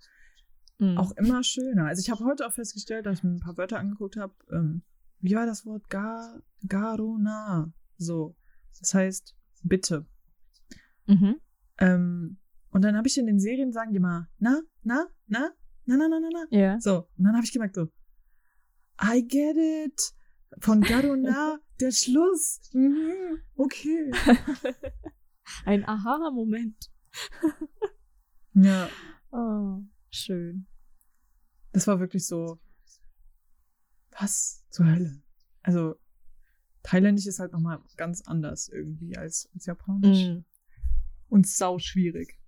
[0.80, 0.98] Mhm.
[0.98, 1.86] auch immer schöner.
[1.88, 4.34] Also ich habe heute auch festgestellt, dass ich mir ein paar Wörter angeguckt habe.
[4.52, 4.84] Ähm,
[5.20, 5.90] wie war das Wort?
[5.90, 7.72] Ga, garuna.
[7.98, 8.36] So.
[8.80, 10.06] Das heißt, bitte.
[11.08, 11.38] Mhm.
[11.80, 12.38] Ähm,
[12.70, 15.52] und dann habe ich in den Serien sagen die mal, na, na, na,
[15.86, 16.58] na, na, na, na, na.
[16.58, 16.80] Ja.
[16.80, 17.08] So.
[17.18, 17.88] Und dann habe ich gemerkt so,
[19.02, 20.13] I get it.
[20.60, 22.62] Von garuna, der Schluss.
[22.74, 24.12] Mhm, okay.
[25.66, 26.90] Ein Aha-Moment.
[28.54, 28.90] Ja,
[29.32, 30.67] Oh, schön.
[31.72, 32.60] das war wirklich so,
[34.20, 35.22] was zur Hölle?
[35.62, 35.96] Also,
[36.84, 40.28] Thailändisch ist halt nochmal ganz anders irgendwie als, als Japanisch.
[40.30, 40.46] Mhm.
[41.30, 42.39] Und sau schwierig.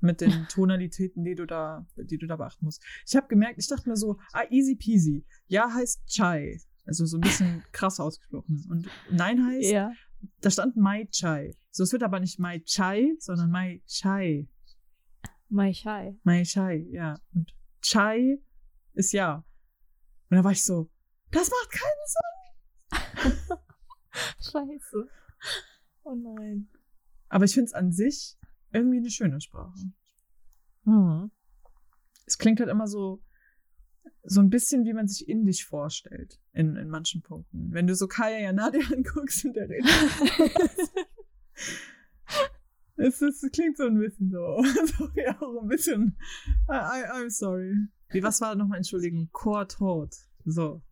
[0.00, 2.82] Mit den Tonalitäten, die du da, die du da beachten musst.
[3.06, 5.26] Ich habe gemerkt, ich dachte mir so, ah, easy peasy.
[5.46, 6.58] Ja heißt Chai.
[6.86, 8.64] Also so ein bisschen krass ausgesprochen.
[8.70, 9.92] Und Nein heißt, Ja.
[10.40, 11.54] da stand Mai Chai.
[11.70, 14.48] So, es wird aber nicht Mai Chai, sondern Mai Chai.
[15.50, 16.16] Mai Chai.
[16.22, 17.20] Mai Chai, ja.
[17.34, 18.40] Und Chai
[18.94, 19.44] ist ja.
[20.30, 20.90] Und da war ich so,
[21.32, 23.58] das macht keinen Sinn.
[24.40, 25.08] Scheiße.
[26.04, 26.68] Oh nein.
[27.28, 28.38] Aber ich finde es an sich
[28.72, 29.92] irgendwie eine schöne Sprache.
[30.84, 31.30] Mhm.
[32.26, 33.20] Es klingt halt immer so,
[34.22, 36.40] so ein bisschen, wie man sich Indisch vorstellt.
[36.52, 37.72] In, in manchen Punkten.
[37.72, 39.86] Wenn du so Kaya Yanade anguckst und der redet.
[43.00, 44.62] es, es klingt so ein bisschen so.
[44.96, 46.16] so ja, auch ein bisschen.
[46.68, 47.74] I, I, I'm sorry.
[48.10, 49.28] Wie, was war nochmal, Entschuldigung?
[49.32, 50.14] Chor tot.
[50.44, 50.82] So.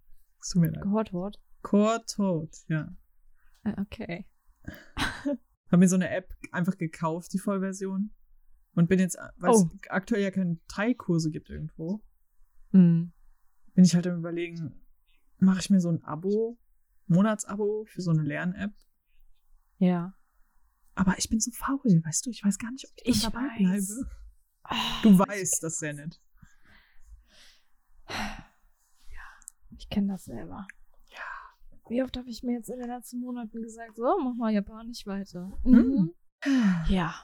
[0.40, 0.82] Es tut mir leid.
[0.82, 1.40] Gehört Wort.
[1.62, 2.94] Chor tot, ja.
[3.64, 4.26] Äh, Okay.
[5.70, 8.10] Habe mir so eine App einfach gekauft, die Vollversion.
[8.74, 9.68] Und bin jetzt, weil Oh.
[9.82, 12.02] es aktuell ja keine Thai-Kurse gibt irgendwo,
[12.70, 13.12] Mhm.
[13.74, 14.80] bin ich halt am überlegen,
[15.38, 16.58] mache ich mir so ein Abo,
[17.06, 18.72] Monatsabo für so eine Lern-App.
[19.78, 20.14] Ja.
[20.98, 23.38] Aber ich bin so faul, weißt du, ich weiß gar nicht, ob ich, Ich dabei
[23.38, 23.87] weiß.
[23.98, 24.11] bleibe.
[24.64, 26.20] Ah, Du weißt das sehr nett.
[29.76, 30.66] Ich kenne das selber.
[31.11, 31.18] Ja.
[31.88, 35.06] Wie oft habe ich mir jetzt in den letzten Monaten gesagt, so, mach mal Japanisch
[35.06, 35.52] weiter.
[35.64, 36.12] Mhm.
[36.88, 37.14] Ja.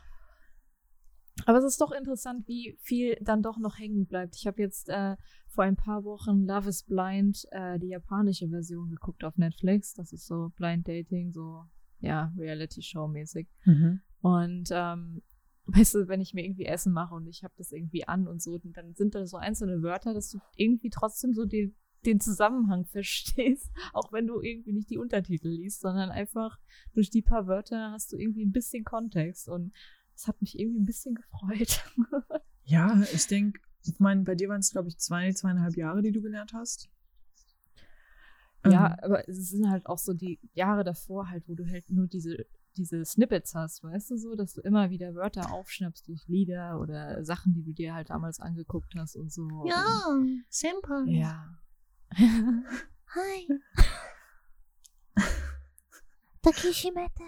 [1.46, 4.36] Aber es ist doch interessant, wie viel dann doch noch hängen bleibt.
[4.36, 5.16] Ich habe jetzt äh,
[5.48, 9.94] vor ein paar Wochen Love is Blind, äh, die japanische Version geguckt auf Netflix.
[9.94, 11.64] Das ist so Blind Dating, so,
[12.04, 13.48] ja, Reality-Show-mäßig.
[13.64, 14.00] Mhm.
[14.20, 15.22] Und ähm,
[15.66, 18.42] weißt du, wenn ich mir irgendwie Essen mache und ich habe das irgendwie an und
[18.42, 22.84] so, dann sind da so einzelne Wörter, dass du irgendwie trotzdem so die den Zusammenhang
[22.92, 26.58] verstehst, auch wenn du irgendwie nicht die Untertitel liest, sondern einfach
[26.92, 29.72] durch die paar Wörter hast du irgendwie ein bisschen Kontext und
[30.12, 31.82] das hat mich irgendwie ein bisschen gefreut.
[32.64, 36.12] ja, ich denke, ich meine, bei dir waren es, glaube ich, zwei, zweieinhalb Jahre, die
[36.12, 36.88] du gelernt hast.
[38.64, 39.04] Ja, mhm.
[39.04, 42.46] aber es sind halt auch so die Jahre davor halt, wo du halt nur diese,
[42.76, 47.24] diese Snippets hast, weißt du so, dass du immer wieder Wörter aufschnappst durch Lieder oder
[47.24, 49.64] Sachen, die du dir halt damals angeguckt hast und so.
[49.66, 51.04] Ja, und, simple.
[51.08, 51.58] Ja.
[52.16, 53.48] Hi.
[56.42, 57.24] Takishimete.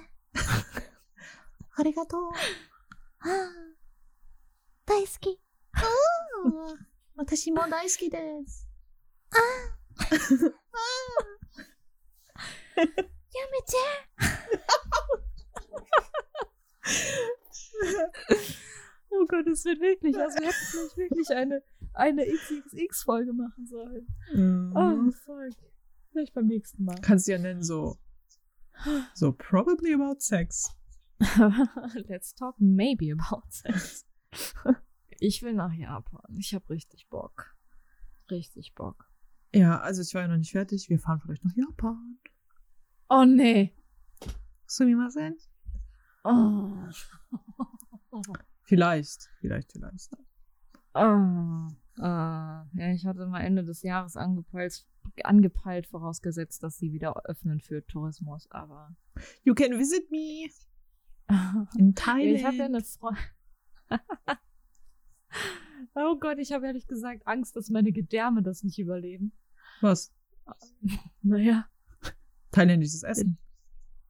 [1.77, 2.33] Arigato.
[3.21, 3.51] Ah,
[4.87, 5.39] daisuki.
[5.77, 6.73] Ah.
[7.17, 8.67] watashi mo daisuki desu.
[9.33, 9.76] Ah.
[9.98, 10.46] 大好きです。
[10.46, 10.52] ああ。
[12.76, 12.84] ああ。
[12.84, 13.78] やめて。
[19.12, 24.08] oh Gott, es wird wirklich, also wir hätten vielleicht wirklich eine, eine XXX-Folge machen sollen.
[24.34, 24.74] Mhm.
[24.76, 25.56] Oh, fuck.
[26.12, 27.00] Vielleicht beim nächsten Mal.
[27.02, 27.98] Kannst du ja nennen so,
[29.14, 30.76] so probably about sex.
[32.10, 34.06] Let's talk maybe about sex.
[35.20, 36.36] ich will nach Japan.
[36.38, 37.56] Ich hab richtig Bock.
[38.30, 39.05] Richtig Bock.
[39.57, 40.91] Ja, also ich war ja noch nicht fertig.
[40.91, 42.19] Wir fahren vielleicht nach Japan.
[43.09, 43.75] Oh nee.
[44.67, 45.39] Sumimasen?
[46.25, 46.71] Oh.
[48.65, 50.11] Vielleicht, vielleicht, vielleicht.
[50.93, 51.69] Oh.
[51.99, 52.03] Uh,
[52.75, 54.87] ja, ich hatte mal Ende des Jahres angepeilt,
[55.23, 58.95] angepeilt, vorausgesetzt, dass sie wieder öffnen für Tourismus, aber.
[59.43, 60.51] You can visit me.
[61.79, 62.39] In Thailand.
[62.39, 63.23] Ich habe ja eine Freundin.
[65.95, 69.33] oh Gott, ich habe ehrlich gesagt Angst, dass meine Gedärme das nicht überleben.
[69.81, 70.13] Was?
[71.23, 71.67] Naja.
[72.51, 73.39] Thailändisches Essen.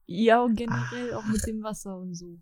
[0.05, 1.17] Ja, und generell ah.
[1.17, 2.39] auch mit dem Wasser und so.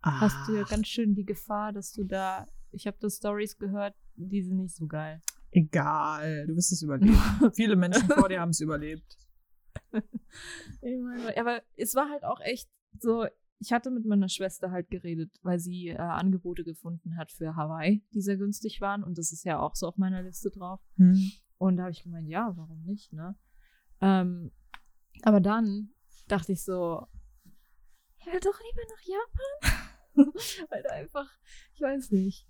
[0.00, 0.20] Ah.
[0.20, 2.46] Hast du ja ganz schön die Gefahr, dass du da.
[2.70, 5.20] Ich habe da Stories gehört, die sind nicht so geil.
[5.50, 7.14] Egal, du wirst es überleben.
[7.54, 9.18] Viele Menschen vor dir haben es überlebt.
[10.82, 13.26] Meine, aber es war halt auch echt so,
[13.58, 18.02] ich hatte mit meiner Schwester halt geredet, weil sie äh, Angebote gefunden hat für Hawaii,
[18.14, 19.04] die sehr günstig waren.
[19.04, 20.80] Und das ist ja auch so auf meiner Liste drauf.
[20.96, 21.32] Hm.
[21.62, 23.36] Und da habe ich gemeint, ja, warum nicht, ne?
[24.00, 24.50] Ähm,
[25.22, 25.90] aber dann
[26.26, 27.06] dachte ich so,
[28.16, 29.84] ich will doch lieber nach Japan.
[30.70, 31.30] weil da einfach,
[31.74, 32.48] ich weiß nicht.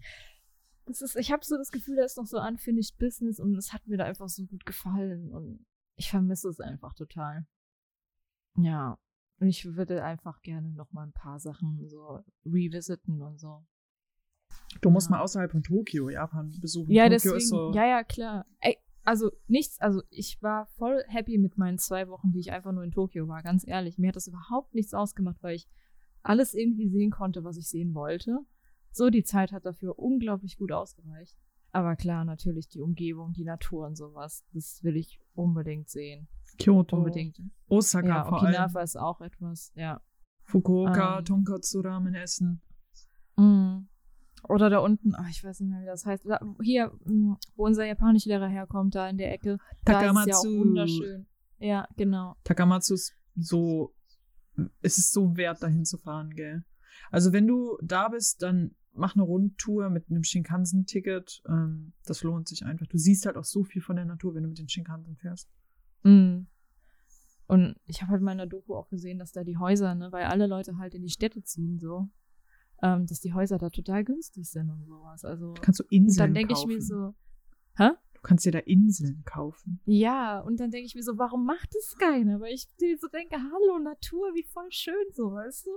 [0.86, 3.74] Das ist, ich habe so das Gefühl, da ist noch so unfinished Business und es
[3.74, 7.46] hat mir da einfach so gut gefallen und ich vermisse es einfach total.
[8.56, 8.98] Ja,
[9.40, 13.66] und ich würde einfach gerne noch mal ein paar Sachen so revisiten und so.
[14.80, 15.16] Du musst ja.
[15.16, 16.90] mal außerhalb von Tokio Japan besuchen.
[16.90, 18.46] Ja, Tokio deswegen, ist so ja, ja, klar.
[18.60, 22.72] Ey, also nichts, also ich war voll happy mit meinen zwei Wochen, die ich einfach
[22.72, 23.98] nur in Tokio war, ganz ehrlich.
[23.98, 25.68] Mir hat das überhaupt nichts ausgemacht, weil ich
[26.22, 28.38] alles irgendwie sehen konnte, was ich sehen wollte.
[28.92, 31.36] So, die Zeit hat dafür unglaublich gut ausgereicht.
[31.72, 36.28] Aber klar, natürlich die Umgebung, die Natur und sowas, das will ich unbedingt sehen.
[36.58, 36.98] Kyoto.
[36.98, 37.40] Unbedingt.
[37.68, 38.84] Osaka ja, vor Okinawa allem.
[38.84, 40.02] ist auch etwas, ja.
[40.44, 42.60] Fukuoka, ähm, Tonkatsu Ramen essen.
[43.36, 43.86] Mm.
[44.48, 46.26] Oder da unten, ach, ich weiß nicht mehr, wie das heißt.
[46.26, 49.58] Da, hier, mm, wo unser Japanischlehrer herkommt, da in der Ecke.
[49.84, 50.30] Takamatsu.
[50.30, 51.26] Da ist ja auch wunderschön.
[51.58, 52.36] Ja, genau.
[52.44, 53.94] Takamatsu ist so,
[54.80, 56.64] es ist so wert, dahin zu fahren, gell.
[57.10, 61.42] Also wenn du da bist, dann mach eine Rundtour mit einem Shinkansen-Ticket.
[61.48, 62.86] Ähm, das lohnt sich einfach.
[62.86, 65.48] Du siehst halt auch so viel von der Natur, wenn du mit den Shinkansen fährst.
[66.02, 66.46] Mhm.
[67.46, 70.24] Und ich habe halt in meiner Doku auch gesehen, dass da die Häuser, ne, weil
[70.24, 72.08] alle Leute halt in die Städte ziehen, so,
[72.82, 75.24] ähm, dass die Häuser da total günstig sind und sowas.
[75.24, 77.14] Also kannst du Inseln dann denke ich mir so,
[77.76, 77.90] hä?
[78.14, 79.80] Du kannst dir da Inseln kaufen.
[79.84, 82.40] Ja, und dann denke ich mir so, warum macht es keiner?
[82.40, 82.68] Weil ich
[83.00, 85.70] so denke, hallo Natur, wie voll schön so, weißt du?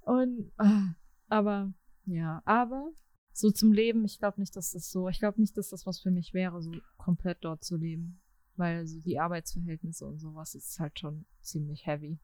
[0.00, 0.94] Und ah,
[1.28, 1.72] aber
[2.06, 2.92] ja, aber
[3.32, 6.00] so zum Leben, ich glaube nicht, dass das so, ich glaube nicht, dass das was
[6.00, 8.20] für mich wäre, so komplett dort zu leben.
[8.56, 12.18] Weil so die Arbeitsverhältnisse und sowas ist halt schon ziemlich heavy.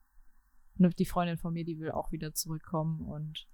[0.78, 3.46] Und die Freundin von mir, die will auch wieder zurückkommen und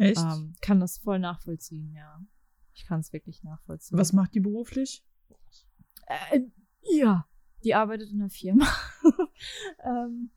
[0.00, 2.24] ähm, kann das voll nachvollziehen, ja.
[2.72, 3.98] Ich kann es wirklich nachvollziehen.
[3.98, 5.04] Was macht die beruflich?
[6.06, 6.40] Äh,
[6.82, 7.26] ja,
[7.62, 8.66] die arbeitet in einer Firma.
[9.84, 10.30] ähm,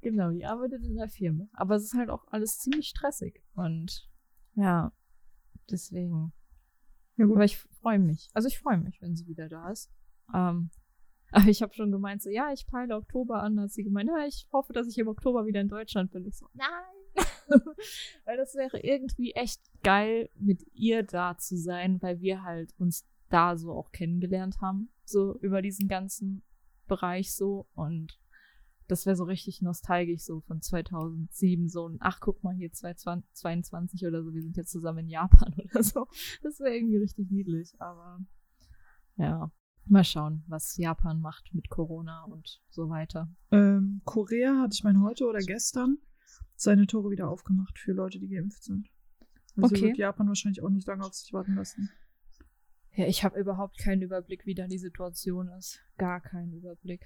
[0.00, 1.48] genau, die arbeitet in einer Firma.
[1.52, 3.42] Aber es ist halt auch alles ziemlich stressig.
[3.54, 4.10] Und
[4.54, 4.92] ja,
[5.70, 6.32] deswegen.
[7.16, 7.26] Ja.
[7.26, 8.30] Aber ich freue mich.
[8.34, 9.90] Also ich freue mich, wenn sie wieder da ist.
[10.34, 10.70] Ähm,
[11.30, 13.56] aber ich habe schon gemeint, so, ja, ich peile Oktober an.
[13.56, 16.26] Da hat sie gemeint, ja, ich hoffe, dass ich im Oktober wieder in Deutschland bin.
[16.26, 16.95] Ich so, nein.
[18.24, 23.06] weil das wäre irgendwie echt geil, mit ihr da zu sein, weil wir halt uns
[23.28, 24.90] da so auch kennengelernt haben.
[25.04, 26.42] So über diesen ganzen
[26.86, 27.66] Bereich so.
[27.74, 28.18] Und
[28.88, 34.06] das wäre so richtig nostalgisch, so von 2007, so ein, ach, guck mal hier, 2022
[34.06, 36.06] oder so, wir sind jetzt zusammen in Japan oder so.
[36.42, 38.20] Das wäre irgendwie richtig niedlich, aber
[39.16, 39.50] ja,
[39.88, 43.28] Mal schauen, was Japan macht mit Corona und so weiter.
[43.52, 45.98] Ähm, Korea hatte ich mein heute oder gestern
[46.60, 48.88] seine Tore wieder aufgemacht für Leute, die geimpft sind.
[49.56, 49.86] Also Okay.
[49.86, 51.90] wird Japan wahrscheinlich auch nicht lange auf sich warten lassen.
[52.94, 55.80] Ja, ich habe überhaupt keinen Überblick, wie da die Situation ist.
[55.98, 57.04] Gar keinen Überblick.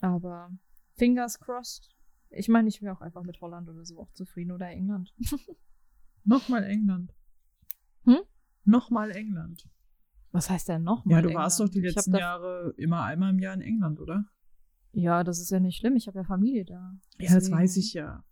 [0.00, 0.50] Aber
[0.96, 1.90] fingers crossed.
[2.30, 5.12] Ich meine, ich wäre auch einfach mit Holland oder so auch zufrieden oder England.
[6.24, 7.12] Nochmal England.
[8.04, 8.20] Hm?
[8.64, 9.68] Nochmal England.
[10.30, 11.74] Was heißt denn noch Ja, du warst doch England?
[11.84, 14.24] die letzten Jahre immer einmal im Jahr in England, oder?
[14.92, 15.96] Ja, das ist ja nicht schlimm.
[15.96, 16.98] Ich habe ja Familie da.
[17.18, 18.24] Ja, das Deswegen weiß ich ja.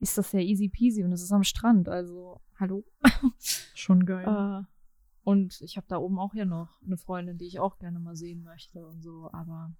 [0.00, 1.88] Ist das ja easy peasy und es ist am Strand.
[1.88, 2.84] Also, hallo.
[3.74, 4.26] Schon geil.
[4.26, 4.64] Äh,
[5.22, 8.14] und ich habe da oben auch ja noch eine Freundin, die ich auch gerne mal
[8.14, 9.30] sehen möchte und so.
[9.32, 9.74] Aber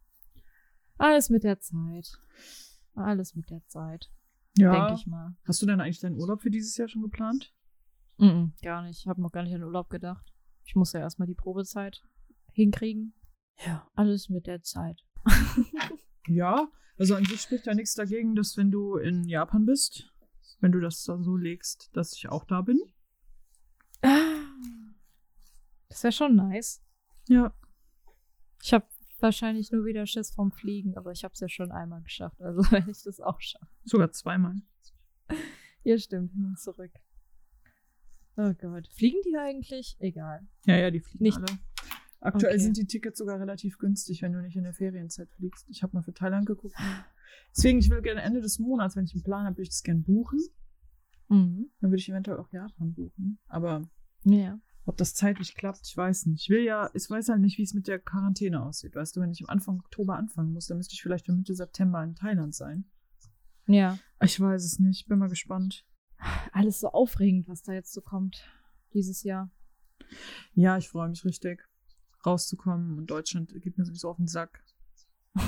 [0.97, 2.18] alles mit der Zeit.
[2.95, 4.11] Alles mit der Zeit,
[4.57, 4.72] ja.
[4.72, 5.37] denke ich mal.
[5.45, 7.53] Hast du denn eigentlich deinen Urlaub für dieses Jahr schon geplant?
[8.18, 9.01] Mhm, gar nicht.
[9.01, 10.33] Ich habe noch gar nicht an den Urlaub gedacht.
[10.64, 12.03] Ich muss ja erstmal die Probezeit
[12.53, 13.14] hinkriegen.
[13.66, 15.05] Ja, alles mit der Zeit.
[16.29, 16.68] Ja,
[16.99, 20.11] also an sich spricht ja nichts dagegen, dass wenn du in Japan bist,
[20.61, 22.81] wenn du das da so legst, dass ich auch da bin.
[25.89, 26.83] Das wäre schon nice.
[27.29, 27.55] Ja.
[28.62, 28.87] Ich habe
[29.20, 32.41] wahrscheinlich nur wieder Schiss vom Fliegen, aber ich habe es ja schon einmal geschafft.
[32.41, 33.66] Also wenn ich das auch schaffe.
[33.85, 34.55] Sogar zweimal.
[35.87, 36.93] Ja, stimmt, hin und zurück.
[38.39, 38.89] Oh Gott.
[38.97, 39.97] Fliegen die eigentlich?
[39.99, 40.49] Egal.
[40.64, 41.59] Ja, ja, die fliegen Nicht- alle.
[42.25, 42.62] Aktuell Okay.
[42.62, 45.66] sind die Tickets sogar relativ günstig, wenn du nicht in der Ferienzeit fliegst.
[45.68, 46.75] Ich habe mal für Thailand geguckt.
[47.57, 49.83] Deswegen, ich will gerne Ende des Monats, wenn ich einen Plan habe, würde ich das
[49.83, 50.39] gerne buchen.
[51.29, 51.70] Mhm.
[51.81, 53.39] Dann würde ich eventuell auch Japan buchen.
[53.47, 53.83] Aber
[54.25, 54.59] Ja.
[54.87, 56.43] ob das zeitlich klappt, ich weiß nicht.
[56.45, 58.95] Ich will ja, ich weiß halt nicht, wie es mit der Quarantäne aussieht.
[58.97, 61.55] Weißt du, wenn ich am Anfang Oktober anfangen muss, dann müsste ich vielleicht für Mitte
[61.55, 62.85] September in Thailand sein.
[63.66, 63.99] Ja.
[64.22, 65.09] Ich weiß es nicht.
[65.09, 65.87] Bin mal gespannt.
[66.53, 68.45] Alles so aufregend, was da jetzt so kommt.
[68.93, 69.51] Dieses Jahr.
[70.55, 71.62] Ja, ich freue mich richtig,
[72.25, 72.99] rauszukommen.
[72.99, 74.64] Und Deutschland geht mir sowieso auf den Sack.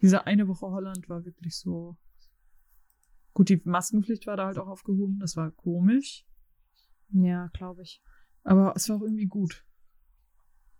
[0.00, 1.96] Diese eine Woche Holland war wirklich so.
[3.34, 5.18] Gut, die Maskenpflicht war da halt auch aufgehoben.
[5.18, 6.26] Das war komisch.
[7.10, 8.02] Ja, glaube ich.
[8.44, 9.64] Aber es war auch irgendwie gut.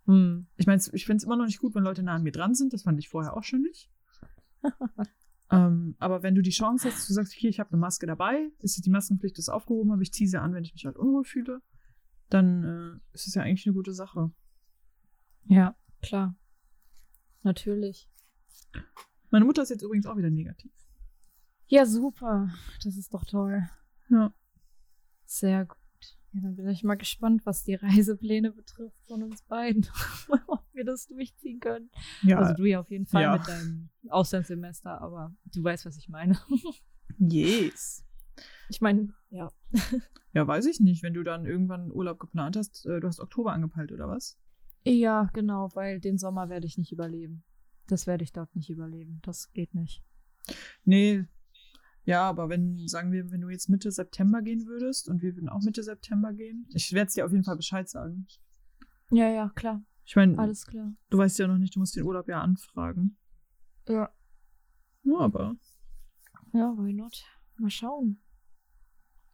[0.05, 0.47] Hm.
[0.57, 2.55] Ich meine, ich finde es immer noch nicht gut, wenn Leute nah an mir dran
[2.55, 2.73] sind.
[2.73, 3.91] Das fand ich vorher auch schon nicht.
[5.51, 8.51] ähm, aber wenn du die Chance hast, du sagst, okay, ich habe eine Maske dabei,
[8.59, 11.23] ist die Maskenpflicht ist aufgehoben, aber ich ziehe sie an, wenn ich mich halt unwohl
[11.23, 11.61] fühle,
[12.29, 14.31] dann äh, ist es ja eigentlich eine gute Sache.
[15.45, 16.35] Ja, klar.
[17.43, 18.09] Natürlich.
[19.31, 20.71] Meine Mutter ist jetzt übrigens auch wieder negativ.
[21.67, 22.49] Ja, super.
[22.83, 23.67] Das ist doch toll.
[24.09, 24.33] Ja.
[25.25, 25.77] Sehr gut.
[26.31, 29.87] Ja, dann bin ich mal gespannt, was die Reisepläne betrifft von uns beiden.
[30.47, 31.89] Ob wir das durchziehen können.
[32.23, 33.37] Ja, Also du ja auf jeden Fall Ja.
[33.37, 36.39] mit deinem Auslandssemester, aber du weißt, was ich meine.
[37.17, 38.03] yes.
[38.69, 39.51] Ich meine, ja.
[40.31, 43.51] Ja, weiß ich nicht, wenn du dann irgendwann Urlaub geplant hast, äh, du hast Oktober
[43.51, 44.37] angepeilt oder was?
[44.85, 47.43] Ja, genau, weil den Sommer werde ich nicht überleben.
[47.87, 49.19] Das werde ich dort nicht überleben.
[49.23, 50.03] Das geht nicht.
[50.85, 51.25] Nee.
[52.05, 55.49] Ja, aber wenn, sagen wir, wenn du jetzt Mitte September gehen würdest und wir würden
[55.49, 58.27] auch Mitte September gehen, ich werde es dir auf jeden Fall Bescheid sagen.
[59.11, 59.83] Ja, ja, klar.
[60.05, 60.93] Ich meine, Alles klar.
[61.09, 63.17] du weißt ja noch nicht, du musst den Urlaub ja anfragen.
[63.87, 64.13] Ja.
[65.03, 65.55] Ja, aber
[66.53, 67.23] Ja, why not?
[67.57, 68.21] Mal schauen.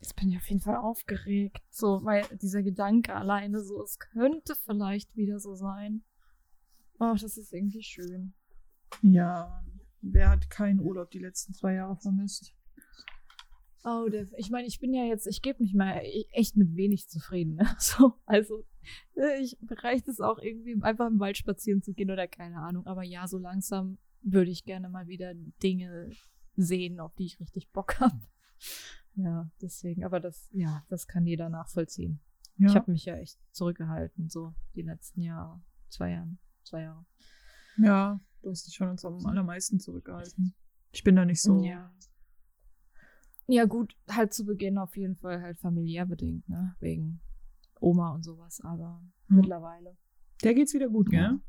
[0.05, 1.63] Jetzt bin ich auf jeden Fall aufgeregt.
[1.71, 6.03] So, weil dieser Gedanke alleine so, es könnte vielleicht wieder so sein.
[6.99, 8.35] Ach, das ist irgendwie schön.
[9.01, 9.63] ja,
[10.01, 12.53] wer hat keinen Urlaub die letzten zwei Jahre vermisst?
[13.83, 16.75] Oh, der, ich meine, ich bin ja jetzt, ich gebe mich mal e- echt mit
[16.75, 17.55] wenig zufrieden.
[17.55, 17.75] Ne?
[17.79, 18.63] So, also,
[19.15, 22.85] äh, ich reicht es auch irgendwie, einfach im Wald spazieren zu gehen oder keine Ahnung.
[22.85, 25.33] Aber ja, so langsam würde ich gerne mal wieder
[25.63, 26.11] Dinge
[26.55, 28.21] sehen, auf die ich richtig Bock habe.
[29.15, 32.19] Ja, deswegen, aber das, ja, das kann jeder nachvollziehen.
[32.57, 37.05] Ja, Ich habe mich ja echt zurückgehalten, so die letzten Jahre, zwei Jahre, zwei Jahre.
[37.77, 40.53] ja, du hast dich von uns am allermeisten zurückgehalten.
[40.91, 41.63] Ich bin da nicht so.
[41.63, 41.93] Ja.
[43.47, 46.75] Ja, gut, halt zu Beginn auf jeden Fall halt familiär bedingt, ne?
[46.79, 47.21] Wegen
[47.79, 49.37] Oma und sowas, aber Hm.
[49.37, 49.97] mittlerweile.
[50.43, 51.21] Der geht's wieder gut, gell?
[51.21, 51.39] Ja.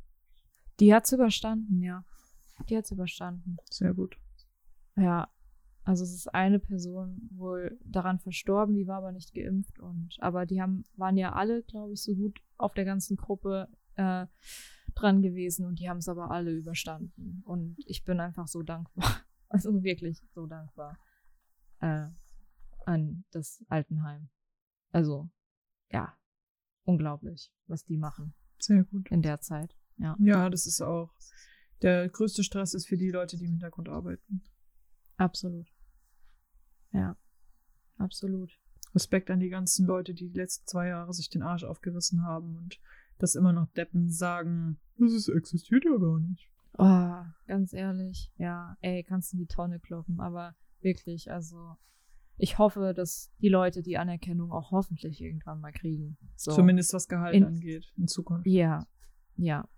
[0.81, 2.05] Die hat's überstanden, ja.
[2.69, 3.57] Die hat's überstanden.
[3.71, 4.17] Sehr gut.
[4.97, 5.29] Ja.
[5.87, 10.45] Also es ist eine Person wohl daran verstorben, die war aber nicht geimpft und aber
[10.45, 14.27] die haben, waren ja alle, glaube ich, so gut auf der ganzen Gruppe äh,
[14.97, 17.41] dran gewesen und die haben es aber alle überstanden.
[17.45, 19.05] Und ich bin einfach so dankbar.
[19.49, 20.99] Also wirklich so dankbar
[21.79, 22.09] äh,
[22.85, 24.29] an das Altenheim.
[24.91, 25.31] Also,
[25.93, 26.19] ja,
[26.83, 29.09] unglaublich, was die machen Sehr gut.
[29.09, 29.77] in der Zeit.
[29.99, 31.15] Ja, Ja, das ist auch.
[31.81, 34.43] Der größte Stress ist für die Leute, die im Hintergrund arbeiten.
[35.17, 35.76] absolut.
[36.93, 37.17] Ja,
[37.99, 38.59] absolut.
[38.95, 42.57] Respekt an die ganzen Leute, die die letzten zwei Jahre sich den Arsch aufgerissen haben
[42.57, 42.81] und
[43.19, 46.49] dass immer noch Deppen sagen, das existiert ja gar nicht.
[46.79, 51.77] Oh, ganz ehrlich, ja, ey, kannst du in die Tonne kloppen, aber wirklich, also
[52.39, 56.19] ich hoffe, dass die Leute die Anerkennung auch hoffentlich irgendwann mal kriegen.
[56.37, 56.53] So.
[56.53, 58.47] Zumindest was Gehalt in, angeht in Zukunft.
[58.47, 58.87] Ja,
[59.37, 59.69] ja,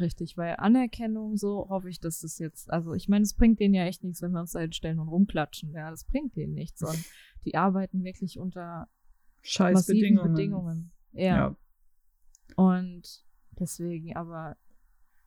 [0.00, 3.74] richtig, weil Anerkennung, so hoffe ich, dass das jetzt, also ich meine, es bringt denen
[3.74, 6.80] ja echt nichts, wenn wir uns da hinstellen und rumklatschen, ja, das bringt denen nichts,
[6.80, 7.04] sondern
[7.44, 8.88] die arbeiten wirklich unter
[9.42, 10.32] Scheiß Bedingungen.
[10.32, 10.92] Bedingungen.
[11.12, 11.24] Ja.
[11.24, 11.56] ja.
[12.56, 13.24] Und
[13.58, 14.56] deswegen, aber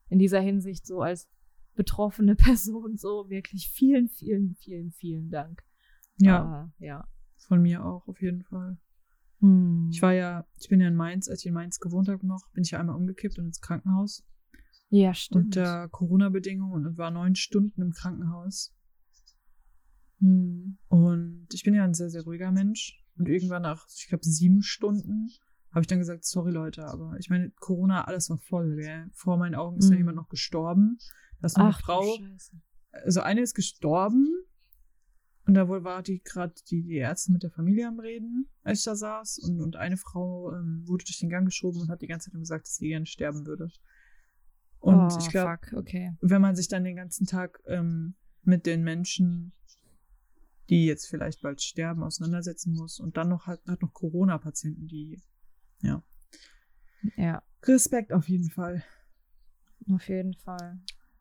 [0.09, 1.29] in dieser Hinsicht so als
[1.75, 5.63] betroffene Person so wirklich vielen, vielen, vielen, vielen Dank.
[6.17, 6.65] Ja.
[6.79, 7.07] Uh, ja.
[7.37, 8.77] Von mir auch, auf jeden Fall.
[9.41, 9.89] Hm.
[9.91, 12.49] Ich war ja, ich bin ja in Mainz, als ich in Mainz gewohnt habe noch,
[12.53, 14.25] bin ich ja einmal umgekippt und ins Krankenhaus.
[14.89, 15.45] Ja, stimmt.
[15.45, 18.73] Unter Corona-Bedingungen und war neun Stunden im Krankenhaus.
[20.19, 20.77] Hm.
[20.87, 23.03] Und ich bin ja ein sehr, sehr ruhiger Mensch.
[23.17, 25.29] Und irgendwann nach, ich glaube, sieben Stunden
[25.71, 28.75] habe ich dann gesagt, sorry Leute, aber ich meine, Corona, alles war voll.
[28.77, 29.09] Gell?
[29.13, 29.93] Vor meinen Augen ist mhm.
[29.93, 30.97] ja jemand noch gestorben.
[31.41, 32.17] Da ist noch Ach, eine Frau.
[32.91, 34.27] Also eine ist gestorben.
[35.45, 38.79] Und da wohl war die gerade die, die Ärzte mit der Familie am Reden, als
[38.79, 39.39] ich da saß.
[39.43, 42.39] Und, und eine Frau ähm, wurde durch den Gang geschoben und hat die ganze Zeit
[42.39, 43.69] gesagt, dass sie gerne sterben würde.
[44.85, 46.15] Und oh, ich glaube, okay.
[46.21, 49.55] wenn man sich dann den ganzen Tag ähm, mit den Menschen
[50.69, 52.99] die jetzt vielleicht bald sterben, auseinandersetzen muss.
[52.99, 55.21] Und dann noch hat, hat noch Corona-Patienten, die,
[55.81, 56.03] ja.
[57.17, 57.43] Ja.
[57.63, 58.83] Respekt auf jeden Fall.
[59.91, 60.79] Auf jeden Fall.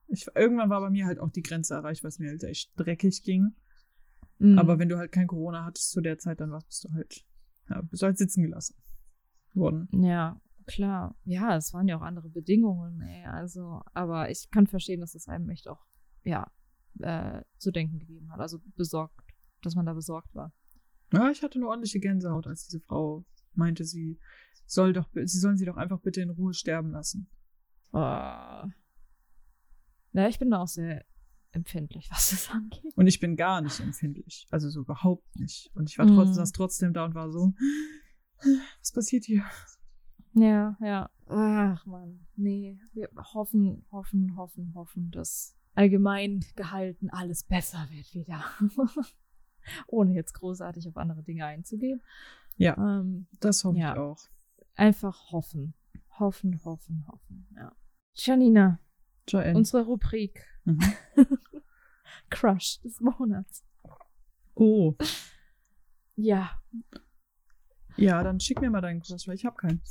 [0.09, 3.23] Ich, irgendwann war bei mir halt auch die Grenze erreicht, was mir halt echt dreckig
[3.23, 3.55] ging.
[4.39, 4.59] Mhm.
[4.59, 7.25] Aber wenn du halt kein Corona hattest zu der Zeit, dann warst du halt,
[7.69, 8.77] ja, bist du halt sitzen gelassen
[9.55, 9.89] worden.
[9.93, 11.17] Ja, klar.
[11.25, 13.25] Ja, es waren ja auch andere Bedingungen, ey.
[13.27, 15.85] Also, aber ich kann verstehen, dass es einem echt auch,
[16.23, 16.51] ja,
[17.01, 18.41] äh, zu denken gegeben hat.
[18.41, 19.25] Also besorgt
[19.65, 20.53] dass man da besorgt war.
[21.13, 24.19] Ja, ich hatte eine ordentliche Gänsehaut, als diese Frau meinte, sie
[24.67, 27.29] soll doch, sie sollen sie doch einfach bitte in Ruhe sterben lassen.
[27.93, 27.99] Oh.
[27.99, 28.69] Ja,
[30.29, 31.05] ich bin da auch sehr
[31.53, 32.93] empfindlich, was das angeht.
[32.97, 34.47] Und ich bin gar nicht empfindlich.
[34.51, 35.71] Also so überhaupt nicht.
[35.75, 36.35] Und ich war trotzdem, mm.
[36.35, 37.53] saß trotzdem da und war so,
[38.81, 39.45] was passiert hier?
[40.35, 41.11] Ja, ja.
[41.27, 42.79] Ach man, nee.
[42.93, 48.45] Wir hoffen, hoffen, hoffen, hoffen, dass allgemein gehalten alles besser wird wieder.
[49.87, 52.03] ohne jetzt großartig auf andere Dinge einzugehen.
[52.57, 53.93] Ja, ähm, das hoffe ja.
[53.93, 54.19] ich auch.
[54.75, 55.75] Einfach hoffen.
[56.19, 57.47] Hoffen, hoffen, hoffen.
[57.57, 57.73] Ja.
[58.15, 58.79] Janina,
[59.29, 59.57] Joanne.
[59.57, 60.47] unsere Rubrik.
[60.65, 60.81] Mhm.
[62.31, 63.65] Crush des Monats.
[64.55, 64.95] Oh.
[66.17, 66.63] Ja.
[67.97, 69.83] Ja, dann schick mir mal deinen Crush, weil ich habe keinen.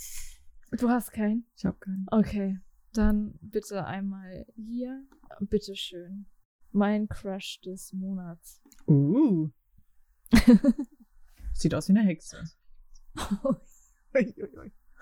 [0.80, 1.46] Du hast keinen?
[1.56, 2.06] Ich habe keinen.
[2.10, 2.60] Okay.
[2.94, 5.06] Dann bitte einmal hier.
[5.40, 6.26] Bitteschön.
[6.72, 8.62] Mein Crush des Monats.
[8.88, 9.50] Uh.
[11.54, 12.44] Sieht aus wie eine Hexe.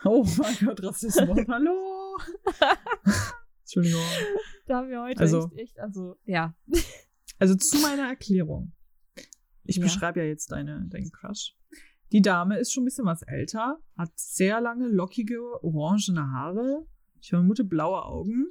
[0.04, 1.40] oh mein Gott, Rassismus.
[1.48, 2.18] Hallo.
[3.62, 4.02] Entschuldigung.
[4.68, 6.54] Da haben wir heute also, echt, echt, also, ja.
[7.40, 8.74] Also zu meiner Erklärung.
[9.64, 9.84] Ich ja.
[9.84, 11.56] beschreibe ja jetzt deine, deinen Crush.
[12.12, 16.86] Die Dame ist schon ein bisschen was älter, hat sehr lange, lockige, orangene Haare.
[17.22, 18.48] Ich vermute blaue Augen.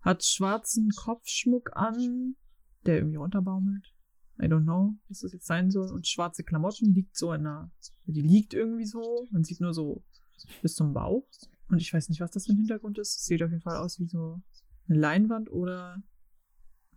[0.00, 2.36] Hat schwarzen Kopfschmuck an,
[2.84, 3.92] der irgendwie runterbaumelt.
[4.38, 5.90] I don't know, was das jetzt sein soll.
[5.90, 7.72] Und schwarze Klamotten liegt so in einer.
[8.04, 9.26] Die liegt irgendwie so.
[9.30, 10.04] Man sieht nur so
[10.62, 11.26] bis zum Bauch.
[11.68, 13.18] Und ich weiß nicht, was das für ein Hintergrund ist.
[13.18, 14.40] Es sieht auf jeden Fall aus wie so
[14.88, 16.02] eine Leinwand oder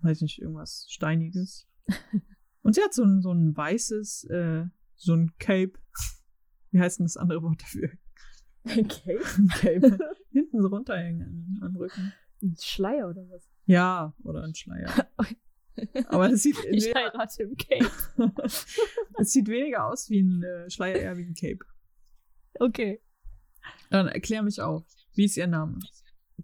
[0.02, 1.68] weiß nicht, irgendwas Steiniges.
[2.62, 4.66] Und sie hat so ein, so ein weißes, äh,
[5.00, 5.74] so ein Cape.
[6.72, 7.90] Wie heißt denn das andere Wort dafür?
[8.66, 9.22] Ein Cape?
[9.38, 9.98] Ein Cape.
[10.32, 12.14] Hinten so runterhängen am Rücken.
[12.44, 13.50] Ein Schleier oder was?
[13.66, 14.90] Ja, oder ein Schleier.
[16.08, 17.90] Aber es sieht ich heirate im Cape.
[19.18, 21.60] es sieht weniger aus wie ein äh, Schleier, eher wie ein Cape.
[22.60, 23.02] Okay.
[23.90, 24.86] Dann erklär mich auf.
[25.14, 25.80] Wie ist Ihr Name?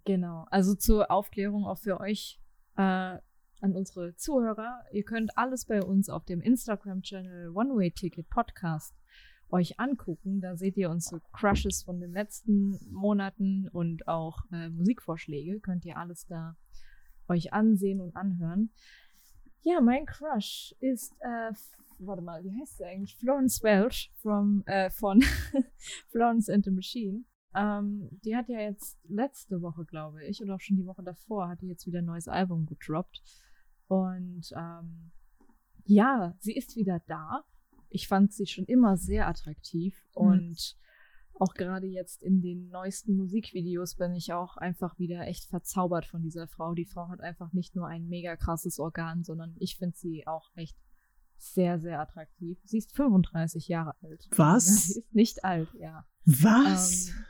[0.06, 0.46] Genau.
[0.50, 2.40] Also zur Aufklärung auch für euch
[2.78, 3.18] äh,
[3.66, 4.84] an unsere Zuhörer.
[4.92, 8.96] Ihr könnt alles bei uns auf dem Instagram-Channel One Way Ticket Podcast
[9.50, 10.40] euch angucken.
[10.40, 15.60] Da seht ihr unsere Crushes von den letzten Monaten und auch äh, Musikvorschläge.
[15.62, 16.56] Könnt ihr alles da
[17.28, 18.70] euch ansehen und anhören.
[19.62, 21.52] Ja, mein Crush ist, äh,
[21.98, 23.18] warte mal, wie heißt sie eigentlich?
[23.18, 25.24] Florence Welch from, äh, von
[26.12, 27.24] Florence and the Machine.
[27.56, 31.48] Ähm, die hat ja jetzt letzte Woche, glaube ich, oder auch schon die Woche davor,
[31.48, 33.24] hat die jetzt wieder ein neues Album gedroppt.
[33.88, 35.12] Und ähm,
[35.86, 37.44] ja, sie ist wieder da.
[37.90, 40.22] Ich fand sie schon immer sehr attraktiv mhm.
[40.22, 40.78] und
[41.38, 46.22] auch gerade jetzt in den neuesten Musikvideos bin ich auch einfach wieder echt verzaubert von
[46.22, 46.74] dieser Frau.
[46.74, 50.50] Die Frau hat einfach nicht nur ein mega krasses Organ, sondern ich finde sie auch
[50.56, 50.78] echt
[51.38, 52.58] sehr, sehr attraktiv.
[52.64, 54.30] Sie ist 35 Jahre alt.
[54.36, 54.66] Was?
[54.88, 56.06] Sie ist nicht alt, ja.
[56.24, 57.10] Was?
[57.10, 57.26] Ähm,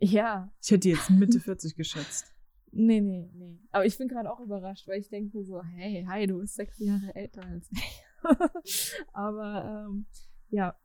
[0.00, 0.50] Ja.
[0.62, 2.32] Ich hätte jetzt Mitte 40 geschätzt.
[2.72, 3.58] Nee, nee, nee.
[3.72, 6.78] Aber ich bin gerade auch überrascht, weil ich denke so, hey, hi, du bist sechs
[6.78, 8.02] Jahre älter als ich.
[9.12, 10.06] Aber ähm,
[10.50, 10.78] ja.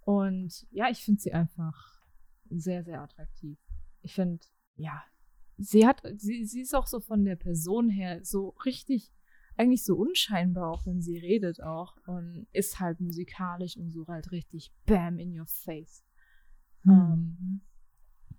[0.00, 2.04] Und ja, ich finde sie einfach
[2.50, 3.58] sehr, sehr attraktiv.
[4.02, 4.44] Ich finde,
[4.76, 5.02] ja,
[5.56, 9.12] sie hat, sie, sie ist auch so von der Person her so richtig,
[9.56, 11.96] eigentlich so unscheinbar, auch wenn sie redet auch.
[12.06, 16.04] Und ist halt musikalisch und so halt richtig bam in your face.
[16.84, 16.92] Mhm.
[16.92, 17.60] Um,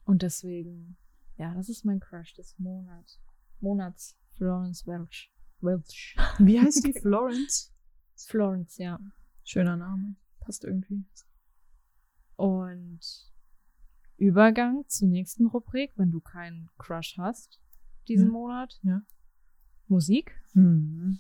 [0.05, 0.97] und deswegen,
[1.37, 3.19] ja, das ist mein Crush des Monats.
[3.59, 5.31] Monats Florence Welch.
[5.61, 6.15] Welch.
[6.39, 6.93] Wie heißt die?
[7.01, 7.73] Florence?
[8.15, 8.99] Florence, ja.
[9.43, 10.15] Schöner Name.
[10.39, 11.05] Passt irgendwie.
[12.35, 12.99] Und
[14.17, 17.59] Übergang zur nächsten Rubrik, wenn du keinen Crush hast
[18.07, 18.31] diesen ja.
[18.31, 18.79] Monat.
[18.83, 19.01] Ja.
[19.87, 20.31] Musik.
[20.53, 21.19] Mhm.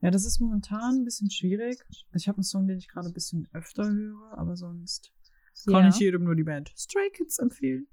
[0.00, 1.82] Ja, das ist momentan ein bisschen schwierig.
[1.88, 5.12] Also ich habe einen Song, den ich gerade ein bisschen öfter höre, aber sonst
[5.64, 5.88] kann ja.
[5.88, 7.88] ich jedem nur die Band Stray Kids empfehlen.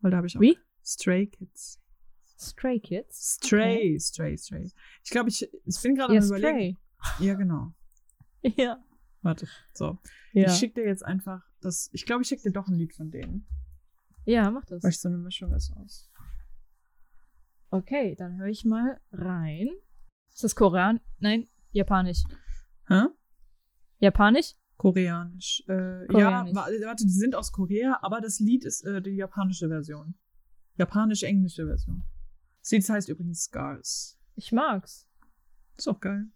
[0.00, 0.40] Weil da habe ich auch.
[0.40, 0.58] Wie?
[0.84, 1.80] Stray Kids.
[2.38, 3.38] Stray Kids?
[3.42, 3.98] Stray, okay.
[3.98, 4.70] Stray, Stray.
[5.02, 6.78] Ich glaube, ich, ich bin gerade ja, am überlegen.
[7.20, 7.72] Ja, genau.
[8.56, 8.80] Ja.
[9.22, 9.98] Warte, so.
[10.32, 10.46] Ja.
[10.46, 11.88] Ich schicke dir jetzt einfach das.
[11.92, 13.48] Ich glaube, ich schicke dir doch ein Lied von denen.
[14.24, 14.84] Ja, mach das.
[14.84, 16.08] Weil ich so eine Mischung ist aus.
[17.70, 19.68] Okay, dann höre ich mal rein.
[20.32, 21.00] Ist das Korean?
[21.18, 22.22] Nein, Japanisch.
[22.88, 23.06] Hä?
[23.98, 24.54] Japanisch?
[24.76, 25.64] Koreanisch.
[25.68, 26.54] Äh, Koreanisch.
[26.54, 30.14] Ja, warte, die sind aus Korea, aber das Lied ist äh, die japanische Version.
[30.76, 32.02] Japanisch-englische Version.
[32.60, 34.18] Das Lied heißt übrigens Scars.
[34.34, 35.08] Ich mag's.
[35.76, 36.26] Ist auch geil.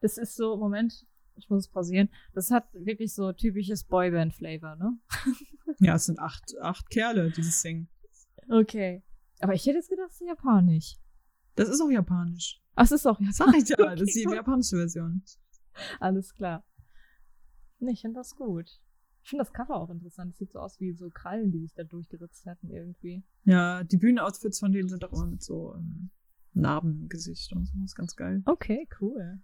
[0.00, 1.06] Das ist so, Moment,
[1.36, 2.08] ich muss es pausieren.
[2.34, 4.98] Das hat wirklich so typisches Boyband-Flavor, ne?
[5.78, 7.88] ja, es sind acht, acht Kerle, die das singen.
[8.48, 9.02] Okay.
[9.40, 10.96] Aber ich hätte jetzt gedacht, es ist japanisch.
[11.54, 12.60] Das ist auch japanisch.
[12.74, 13.36] Ach, es ist auch japanisch.
[13.36, 15.22] Sag ich ja, Okay, das ist die japanische Version.
[16.00, 16.64] Alles klar.
[17.82, 18.80] Nee, ich finde das gut.
[19.24, 20.32] Ich finde das Cover auch interessant.
[20.32, 23.24] Es sieht so aus wie so Krallen, die sich da durchgeritzt hatten irgendwie.
[23.44, 26.10] Ja, die Bühnenoutfits von denen sind auch immer mit so ähm,
[26.54, 27.72] Narben im Gesicht und so.
[27.80, 28.42] Das ist ganz geil.
[28.46, 29.40] Okay, cool.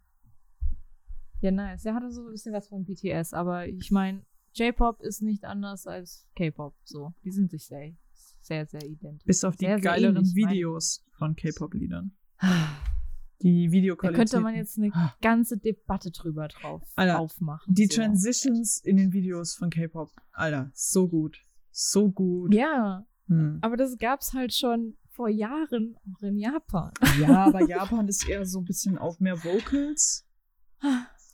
[1.41, 1.85] Ja, nice.
[1.85, 4.25] Er hatte so ein bisschen was von BTS, aber ich meine,
[4.55, 6.75] J-Pop ist nicht anders als K-Pop.
[6.85, 7.93] So, die sind sich sehr,
[8.41, 9.25] sehr, sehr identisch.
[9.27, 10.59] Bis auf die Sehr, sehr geileren ähnlich, meine ich.
[10.59, 12.13] Videos von K-Pop-Liedern.
[13.43, 14.17] Die Da Videoqualität.
[14.19, 17.73] könnte man jetzt eine ganze Debatte drüber drauf Alter, aufmachen.
[17.75, 17.97] Die so.
[18.01, 20.11] Transitions in den Videos von K-Pop.
[20.33, 21.39] Alter, so gut.
[21.71, 22.53] So gut.
[22.55, 23.59] Ja, Hm.
[23.61, 26.93] aber das gab's halt schon vor Jahren auch in Japan.
[27.21, 30.27] Ja, aber Japan ist eher so ein bisschen auf mehr Vocals.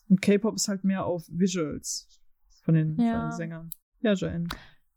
[0.09, 2.09] Und K-Pop ist halt mehr auf Visuals
[2.63, 3.13] von den, Ja.
[3.21, 3.71] von den Sängern.
[4.01, 4.49] Ja, Joanne.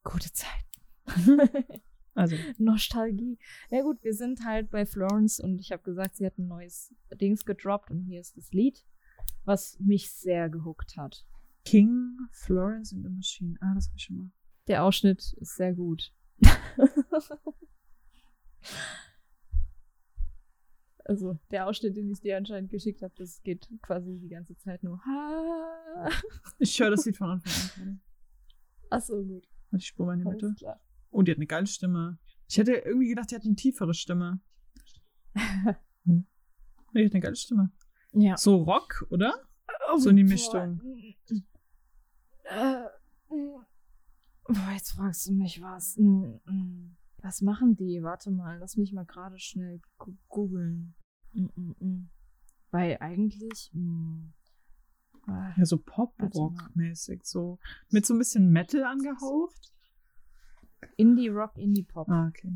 [0.04, 0.66] Gute Zeit.
[2.18, 3.38] Also, Nostalgie.
[3.70, 6.96] Ja gut, wir sind halt bei Florence und ich habe gesagt, sie hat ein neues
[7.22, 8.84] Dings gedroppt und hier ist das Lied,
[9.46, 11.28] was mich sehr gehuckt hat.
[11.64, 13.56] King, Florence and the Machine.
[13.62, 14.32] Ah, das hab ich schon mal.
[14.68, 16.12] Der Ausschnitt ist sehr gut.
[21.06, 24.82] also der Ausschnitt, den ich dir anscheinend geschickt habe, das geht quasi die ganze Zeit
[24.82, 25.00] nur.
[26.58, 28.02] Ich höre das Lied von Anfang an.
[28.90, 29.48] Ach so, gut.
[29.78, 30.46] Ich mal in die Mitte.
[30.48, 30.82] Alles klar.
[31.18, 32.20] Oh, die hat eine geile Stimme.
[32.48, 34.40] Ich hätte irgendwie gedacht, die hat eine tiefere Stimme.
[36.06, 36.26] Hm.
[36.94, 37.72] Die hat eine geile Stimme.
[38.14, 38.38] Ja.
[38.38, 39.34] So Rock, oder?
[39.98, 40.80] So in die Mischung.
[42.44, 42.84] Äh,
[43.30, 45.98] Boah, jetzt fragst du mich was.
[47.24, 48.02] Was machen die?
[48.04, 49.82] Warte mal, lass mich mal gerade schnell
[50.30, 50.94] googeln.
[52.72, 53.72] Weil eigentlich.
[53.74, 54.34] mm,
[55.26, 55.80] ah, Ja, so.
[55.80, 57.26] Pop-Rock-mäßig.
[57.26, 57.60] So
[57.90, 59.74] mit so ein bisschen Metal angehaucht.
[60.96, 62.10] Indie Rock, Indie Pop.
[62.10, 62.52] Ah, okay.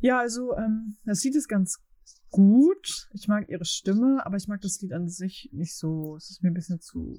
[0.00, 1.82] Ja, ja also ähm, das Lied ist ganz
[2.30, 3.08] gut.
[3.12, 6.16] Ich mag ihre Stimme, aber ich mag das Lied an sich nicht so.
[6.16, 7.16] Es ist mir ein bisschen zu.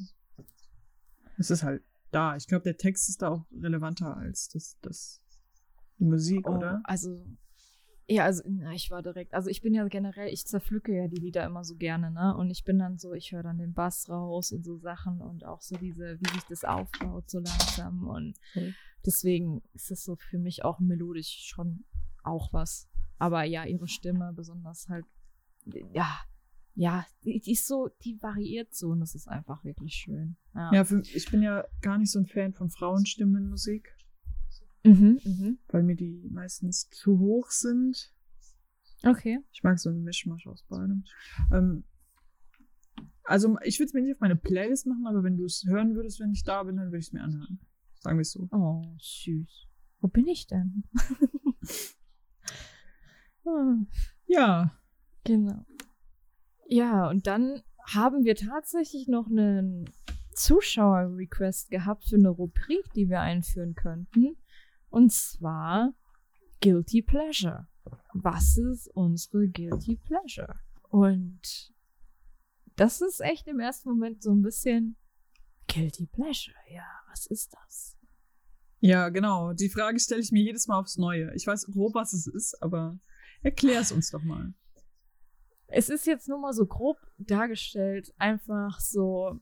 [1.38, 2.36] Es ist halt da.
[2.36, 5.22] Ich glaube, der Text ist da auch relevanter als das, das
[6.00, 6.82] die Musik, Oh, oder?
[6.84, 7.26] Also.
[8.10, 9.34] Ja, also na, ich war direkt.
[9.34, 12.36] Also ich bin ja generell, ich zerpflücke ja die Lieder immer so gerne, ne?
[12.38, 15.46] Und ich bin dann so, ich höre dann den Bass raus und so Sachen und
[15.46, 18.74] auch so diese, wie sich das aufbaut so langsam und Voll.
[19.06, 21.84] deswegen ist es so für mich auch melodisch schon
[22.24, 22.88] auch was.
[23.20, 25.06] Aber ja, ihre Stimme besonders halt,
[25.94, 26.08] ja,
[26.76, 30.38] ja, die, die ist so, die variiert so und das ist einfach wirklich schön.
[30.54, 30.72] Ja.
[30.74, 33.97] Ja, für, ich bin ja gar nicht so ein Fan von Frauenstimmen in Musik,
[34.88, 35.60] Mhm, mhm.
[35.68, 38.14] weil mir die meistens zu hoch sind.
[39.04, 39.40] Okay.
[39.52, 41.04] Ich mag so einen Mischmasch aus beidem.
[41.52, 41.84] Ähm,
[43.24, 45.96] also ich würde es mir nicht auf meine Playlist machen, aber wenn du es hören
[45.96, 47.60] würdest, wenn ich da bin, dann würde ich es mir anhören.
[48.00, 48.48] Sagen wir es so.
[48.52, 49.68] Oh, süß.
[50.00, 50.84] Wo bin ich denn?
[53.44, 53.88] Hm.
[54.28, 54.78] Ja.
[55.24, 55.66] Genau.
[56.68, 59.90] Ja, und dann haben wir tatsächlich noch einen
[60.34, 64.36] Zuschauer-Request gehabt für eine Rubrik, die wir einführen könnten.
[64.90, 65.94] Und zwar
[66.62, 67.68] Guilty Pleasure.
[68.14, 70.60] Was ist unsere Guilty Pleasure?
[70.90, 71.74] Und
[72.76, 74.98] das ist echt im ersten Moment so ein bisschen
[75.68, 76.56] Guilty Pleasure.
[76.72, 77.98] Ja, was ist das?
[78.80, 79.54] Ja, genau.
[79.54, 81.34] Die Frage stelle ich mir jedes Mal aufs Neue.
[81.36, 83.00] Ich weiß grob, was es ist, aber
[83.42, 84.54] erklär es uns doch mal.
[85.68, 89.42] Es ist jetzt nur mal so grob dargestellt, einfach so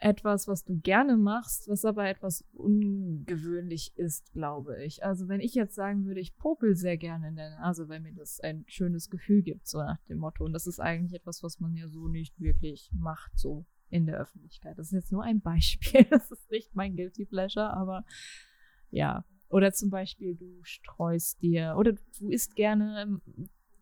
[0.00, 5.04] etwas, was du gerne machst, was aber etwas ungewöhnlich ist, glaube ich.
[5.04, 8.14] Also wenn ich jetzt sagen würde, ich popel sehr gerne in der Nase, weil mir
[8.14, 10.44] das ein schönes Gefühl gibt, so nach dem Motto.
[10.44, 14.18] Und das ist eigentlich etwas, was man ja so nicht wirklich macht, so in der
[14.18, 14.78] Öffentlichkeit.
[14.78, 16.04] Das ist jetzt nur ein Beispiel.
[16.10, 18.04] Das ist nicht mein Guilty Pleasure, aber
[18.90, 19.24] ja.
[19.48, 23.20] Oder zum Beispiel, du streust dir, oder du isst gerne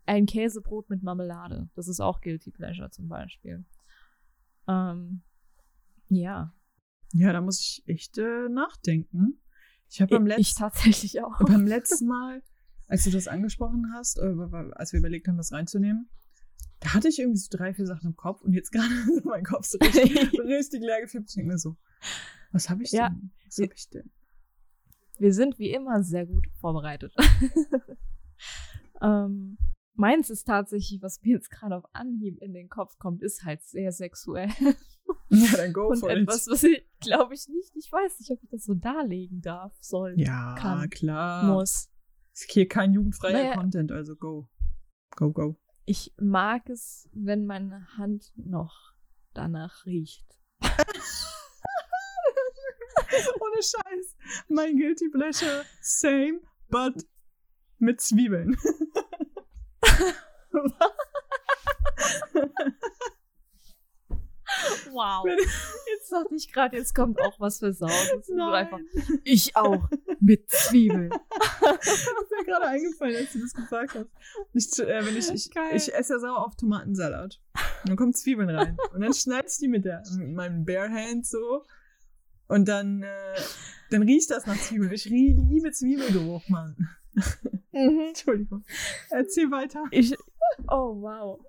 [0.07, 1.69] ein Käsebrot mit Marmelade.
[1.75, 3.65] Das ist auch Guilty Pleasure zum Beispiel.
[4.69, 5.23] Ähm,
[6.09, 6.53] ja.
[7.13, 9.41] Ja, da muss ich echt äh, nachdenken.
[9.89, 11.39] Ich habe beim letzten ich tatsächlich auch.
[11.39, 12.43] Beim letzten Mal,
[12.89, 14.35] als du das angesprochen hast, äh,
[14.73, 16.09] als wir überlegt haben, das reinzunehmen,
[16.81, 18.93] da hatte ich irgendwie so drei, vier Sachen im Kopf und jetzt gerade
[19.25, 21.31] mein Kopf so richtig, richtig leer gefippt.
[21.31, 21.77] Ich denke mir so,
[22.53, 22.99] was habe ich denn?
[22.99, 24.11] Ja, was habe ich denn?
[25.19, 27.15] Wir sind wie immer sehr gut vorbereitet.
[29.01, 29.57] ähm,
[29.99, 33.63] meins ist tatsächlich, was mir jetzt gerade auf Anhieb in den Kopf kommt, ist halt
[33.63, 34.49] sehr sexuell.
[35.29, 36.53] Ja, dann go Und for etwas, it.
[36.53, 40.15] was ich, glaube ich, nicht, ich weiß nicht, ob ich das so darlegen darf, soll,
[40.17, 41.45] Ja, kann, klar.
[41.45, 41.91] muss.
[42.33, 43.55] Ist hier kein jugendfreier Naja.
[43.57, 44.49] Content, also go.
[45.17, 45.57] Go, go.
[45.85, 48.95] Ich mag es, wenn meine Hand noch
[49.35, 50.27] danach riecht.
[53.41, 54.17] Ohne Scheiß.
[54.49, 57.05] Mein Guilty Pleasure, same, but
[57.79, 58.57] mit Zwiebeln.
[64.91, 65.27] Wow.
[65.27, 67.87] Jetzt dachte ich gerade, jetzt kommt auch was für Sau.
[67.87, 68.79] Das einfach,
[69.25, 69.89] ich auch.
[70.21, 71.11] Mit Zwiebeln.
[71.83, 74.09] ist mir gerade eingefallen, als du das gesagt hast.
[74.55, 77.41] Ich, äh, wenn ich, ich, ich esse ja sauer auf Tomatensalat.
[77.83, 78.77] Und dann kommen Zwiebeln rein.
[78.95, 81.65] Und dann schneide ich die mit, der, mit meinem Bare Hand so.
[82.49, 83.41] Und dann, äh,
[83.91, 84.93] dann riecht das nach Zwiebeln.
[84.93, 86.77] Ich liebe Zwiebelgeruch, Mann.
[87.73, 88.65] Entschuldigung.
[89.11, 89.85] Erzähl weiter.
[89.91, 90.17] Ich,
[90.69, 91.41] oh wow.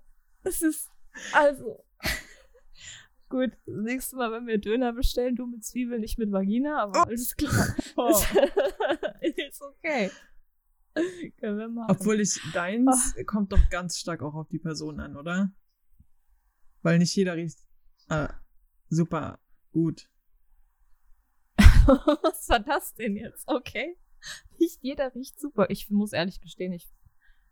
[0.44, 0.90] Es ist,
[1.34, 1.84] also,
[3.30, 7.08] gut, das nächste Mal, wenn wir Döner bestellen, du mit Zwiebeln, ich mit Vagina, aber
[7.08, 7.76] alles klar.
[7.96, 8.10] Oh.
[9.22, 10.12] Ist, okay.
[11.40, 11.92] Können wir machen.
[11.92, 15.52] Obwohl ich, deins kommt doch ganz stark auch auf die Person an, oder?
[16.82, 17.60] Weil nicht jeder riecht
[18.10, 18.28] äh,
[18.90, 19.40] super
[19.72, 20.10] gut.
[21.86, 23.48] Was war das denn jetzt?
[23.48, 23.98] Okay.
[24.60, 25.70] Nicht jeder riecht super.
[25.70, 26.90] Ich muss ehrlich gestehen, ich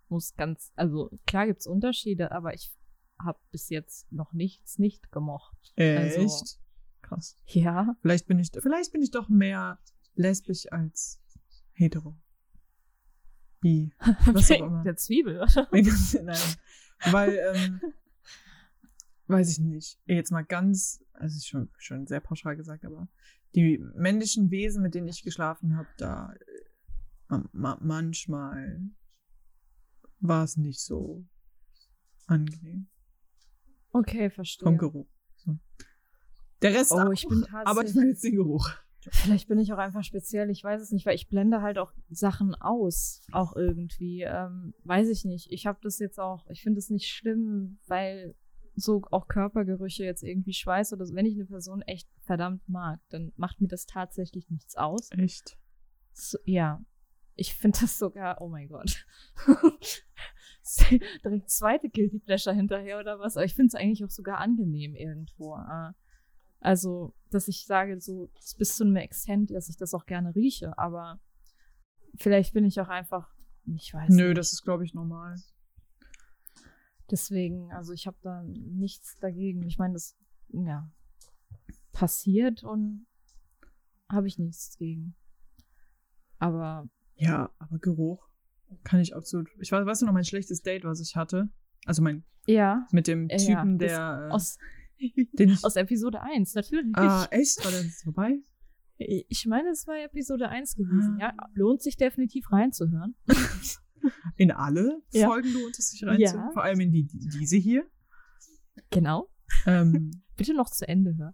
[0.10, 2.72] muss ganz, also klar gibt's Unterschiede, aber ich
[3.20, 5.58] habe bis jetzt noch nichts nicht gemocht.
[5.76, 6.18] Echt?
[6.18, 6.58] Also-
[7.02, 7.38] Krass.
[7.46, 7.96] Ja.
[8.02, 9.78] Vielleicht bin ich, vielleicht bin ich doch mehr
[10.16, 11.22] lesbisch als
[11.74, 12.18] hetero.
[13.62, 13.94] Wie?
[14.34, 14.84] Was auch immer.
[14.84, 15.68] Der Zwiebel, oder?
[15.72, 16.56] Nein.
[17.12, 17.82] Weil, ähm,
[19.28, 20.00] weiß ich nicht.
[20.06, 23.08] Jetzt mal ganz, also ist schon, schon sehr pauschal gesagt, aber
[23.54, 26.34] die männlichen Wesen, mit denen ich geschlafen habe, da
[27.28, 28.82] manchmal
[30.20, 31.26] war es nicht so
[32.28, 32.88] angenehm
[33.92, 34.66] Okay, verstehe.
[34.66, 35.08] vom Geruch.
[35.36, 35.58] So.
[36.62, 38.72] Der Rest Oh, auch, ich bin aber ich meine jetzt den Geruch.
[39.12, 41.94] Vielleicht bin ich auch einfach speziell, ich weiß es nicht, weil ich blende halt auch
[42.10, 44.24] Sachen aus, auch irgendwie.
[44.24, 45.52] Ähm, weiß ich nicht.
[45.52, 48.36] Ich habe das jetzt auch, ich finde es nicht schlimm, weil
[48.76, 53.00] so auch Körpergerüche jetzt irgendwie Schweiß oder so, wenn ich eine Person echt verdammt mag,
[53.10, 55.10] dann macht mir das tatsächlich nichts aus.
[55.12, 55.58] Echt?
[56.14, 56.82] So, ja.
[57.36, 59.06] Ich finde das sogar, oh mein Gott.
[61.24, 63.38] Direkt zweite Guilty Pleasure hinterher oder was?
[63.38, 65.56] Aber ich finde es eigentlich auch sogar angenehm irgendwo.
[65.58, 65.92] äh.
[66.60, 70.76] Also, dass ich sage, so bis zu einem Extent, dass ich das auch gerne rieche,
[70.80, 71.20] aber
[72.16, 74.38] vielleicht bin ich auch einfach, ich weiß Nö, nicht.
[74.38, 75.36] das ist, glaube ich, normal.
[77.12, 79.62] Deswegen, also ich habe da nichts dagegen.
[79.64, 80.18] Ich meine, das,
[80.50, 80.90] ja,
[81.92, 83.06] passiert und
[84.10, 85.16] habe ich nichts gegen.
[86.40, 88.28] Aber Ja, aber Geruch
[88.84, 89.48] kann ich absolut.
[89.60, 91.50] Ich weiß, weißt du noch mein schlechtes Date, was ich hatte?
[91.86, 94.28] Also mein ja, mit dem ja, Typen, das der.
[94.30, 94.58] äh, aus,
[94.98, 96.96] ich, aus Episode 1, natürlich.
[96.98, 97.64] ah, echt?
[97.64, 98.40] War das vorbei?
[98.98, 101.34] Ich meine, es war Episode 1 gewesen, Ah.
[101.38, 101.48] ja.
[101.54, 103.16] Lohnt sich definitiv reinzuhören.
[104.38, 105.28] In alle Ja.
[105.28, 106.48] Folgen lohnt es sich reinzuhören.
[106.48, 106.52] Ja.
[106.54, 107.86] Vor allem in die diese hier.
[108.92, 109.30] Genau.
[109.66, 111.34] Ähm, Bitte noch zu Ende hören.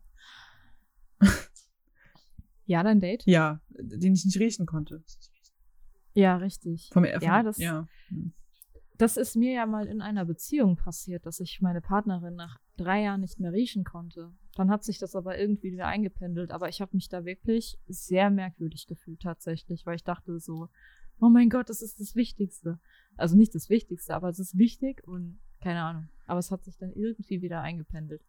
[2.65, 3.23] ja, dein Date?
[3.25, 5.03] ja, den ich nicht riechen konnte.
[6.13, 6.89] Ja, richtig.
[6.91, 7.25] Vom Erfen.
[7.25, 7.87] Ja, das- Ja.
[8.97, 13.01] Das ist mir ja mal in einer Beziehung passiert, dass ich meine Partnerin nach drei
[13.01, 14.31] Jahren nicht mehr riechen konnte.
[14.55, 16.51] dann hat sich das aber irgendwie wieder eingependelt.
[16.51, 20.67] Aber ich habe mich da wirklich sehr merkwürdig gefühlt tatsächlich, weil ich dachte so,
[21.21, 22.77] oh mein Gott, das ist das Wichtigste.
[23.15, 26.09] Also nicht das Wichtigste, aber es ist wichtig und keine Ahnung.
[26.27, 28.21] Aber es hat sich dann irgendwie wieder eingependelt.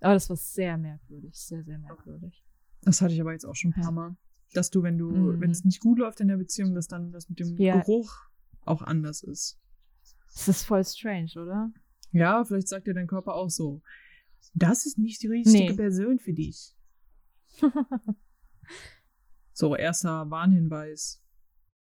[0.00, 2.44] Aber das war sehr merkwürdig, sehr, sehr merkwürdig.
[2.82, 4.16] Das hatte ich aber jetzt auch schon ein paar Mal.
[4.54, 5.40] Dass du, wenn du, mhm.
[5.40, 7.78] wenn es nicht gut läuft in der Beziehung, dass dann das mit dem ja.
[7.78, 8.28] Geruch
[8.64, 9.58] auch anders ist.
[10.34, 11.72] Das ist voll strange, oder?
[12.12, 13.82] Ja, vielleicht sagt dir dein Körper auch so,
[14.54, 15.76] das ist nicht die richtige nee.
[15.76, 16.74] Person für dich.
[19.52, 21.22] so, erster Warnhinweis.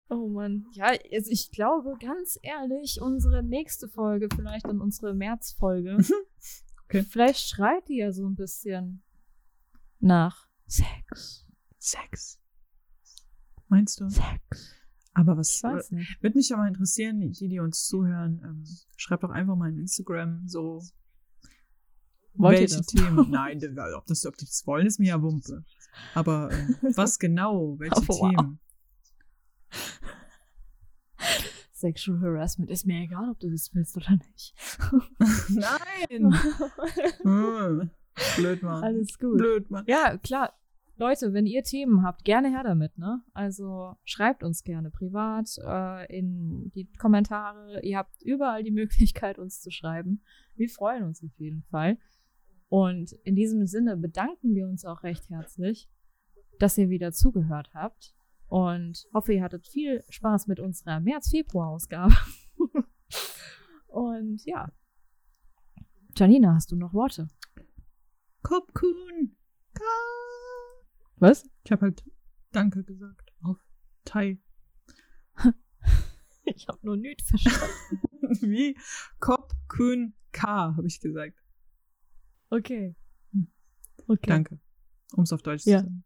[0.09, 0.67] Oh Mann.
[0.73, 5.99] Ja, also ich glaube, ganz ehrlich, unsere nächste Folge, vielleicht dann unsere Märzfolge,
[6.85, 7.03] okay.
[7.03, 9.03] vielleicht schreit die ja so ein bisschen
[9.99, 11.45] nach Sex.
[11.79, 12.41] Sex.
[13.69, 14.09] Meinst du?
[14.09, 14.75] Sex.
[15.15, 18.65] Aber was würde mich ja mal interessieren, die, die uns zuhören, ähm,
[18.97, 20.83] schreibt doch einfach mal in Instagram so
[22.35, 23.31] Wollt welche Themen.
[23.31, 23.61] Nein,
[23.97, 25.65] ob, das, ob die das wollen, ist mir ja Wumpe.
[26.15, 27.79] Aber äh, was genau?
[27.79, 28.59] Welche oh, Themen?
[31.73, 34.55] Sexual Harassment ist mir egal, ob du das willst oder nicht.
[35.49, 36.35] Nein!
[37.23, 37.91] hm.
[38.37, 38.83] Blöd, Mann.
[38.83, 39.39] Alles gut.
[39.39, 39.85] Blöd, Mann.
[39.87, 40.55] Ja, klar.
[40.99, 43.23] Leute, wenn ihr Themen habt, gerne her damit, ne?
[43.35, 47.83] Also schreibt uns gerne privat äh, in die Kommentare.
[47.83, 50.23] Ihr habt überall die Möglichkeit, uns zu schreiben.
[50.55, 51.99] Wir freuen uns auf jeden Fall.
[52.69, 55.89] Und in diesem Sinne bedanken wir uns auch recht herzlich,
[56.59, 58.15] dass ihr wieder zugehört habt.
[58.49, 62.15] Und hoffe, ihr hattet viel Spaß mit unserer März-Februar-Ausgabe.
[63.89, 64.73] und ja.
[66.17, 67.29] Janina, hast du noch Worte?
[68.43, 69.37] Kopkun.
[71.17, 71.49] Was?
[71.65, 72.05] Ich habe halt
[72.53, 73.59] Danke gesagt auf
[74.05, 74.39] Thai.
[76.45, 78.01] ich habe nur nüt verstanden.
[78.41, 78.79] Wie
[79.19, 80.47] Kop Kun K,
[80.77, 81.39] habe ich gesagt.
[82.51, 82.95] Okay.
[83.33, 83.51] Hm.
[84.07, 84.29] okay.
[84.29, 84.61] Danke.
[85.13, 85.81] Um es auf Deutsch ja.
[85.81, 86.05] zu sagen.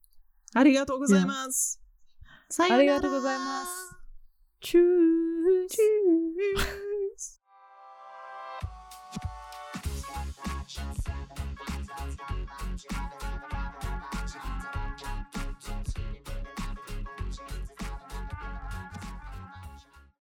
[0.55, 1.79] Arigato gozaimasu.
[1.79, 1.85] Ja.
[2.49, 2.79] Sayonara.
[2.79, 3.95] Arigato gozaimasu.
[4.61, 5.73] Tschüss.
[5.73, 7.41] Tschüss.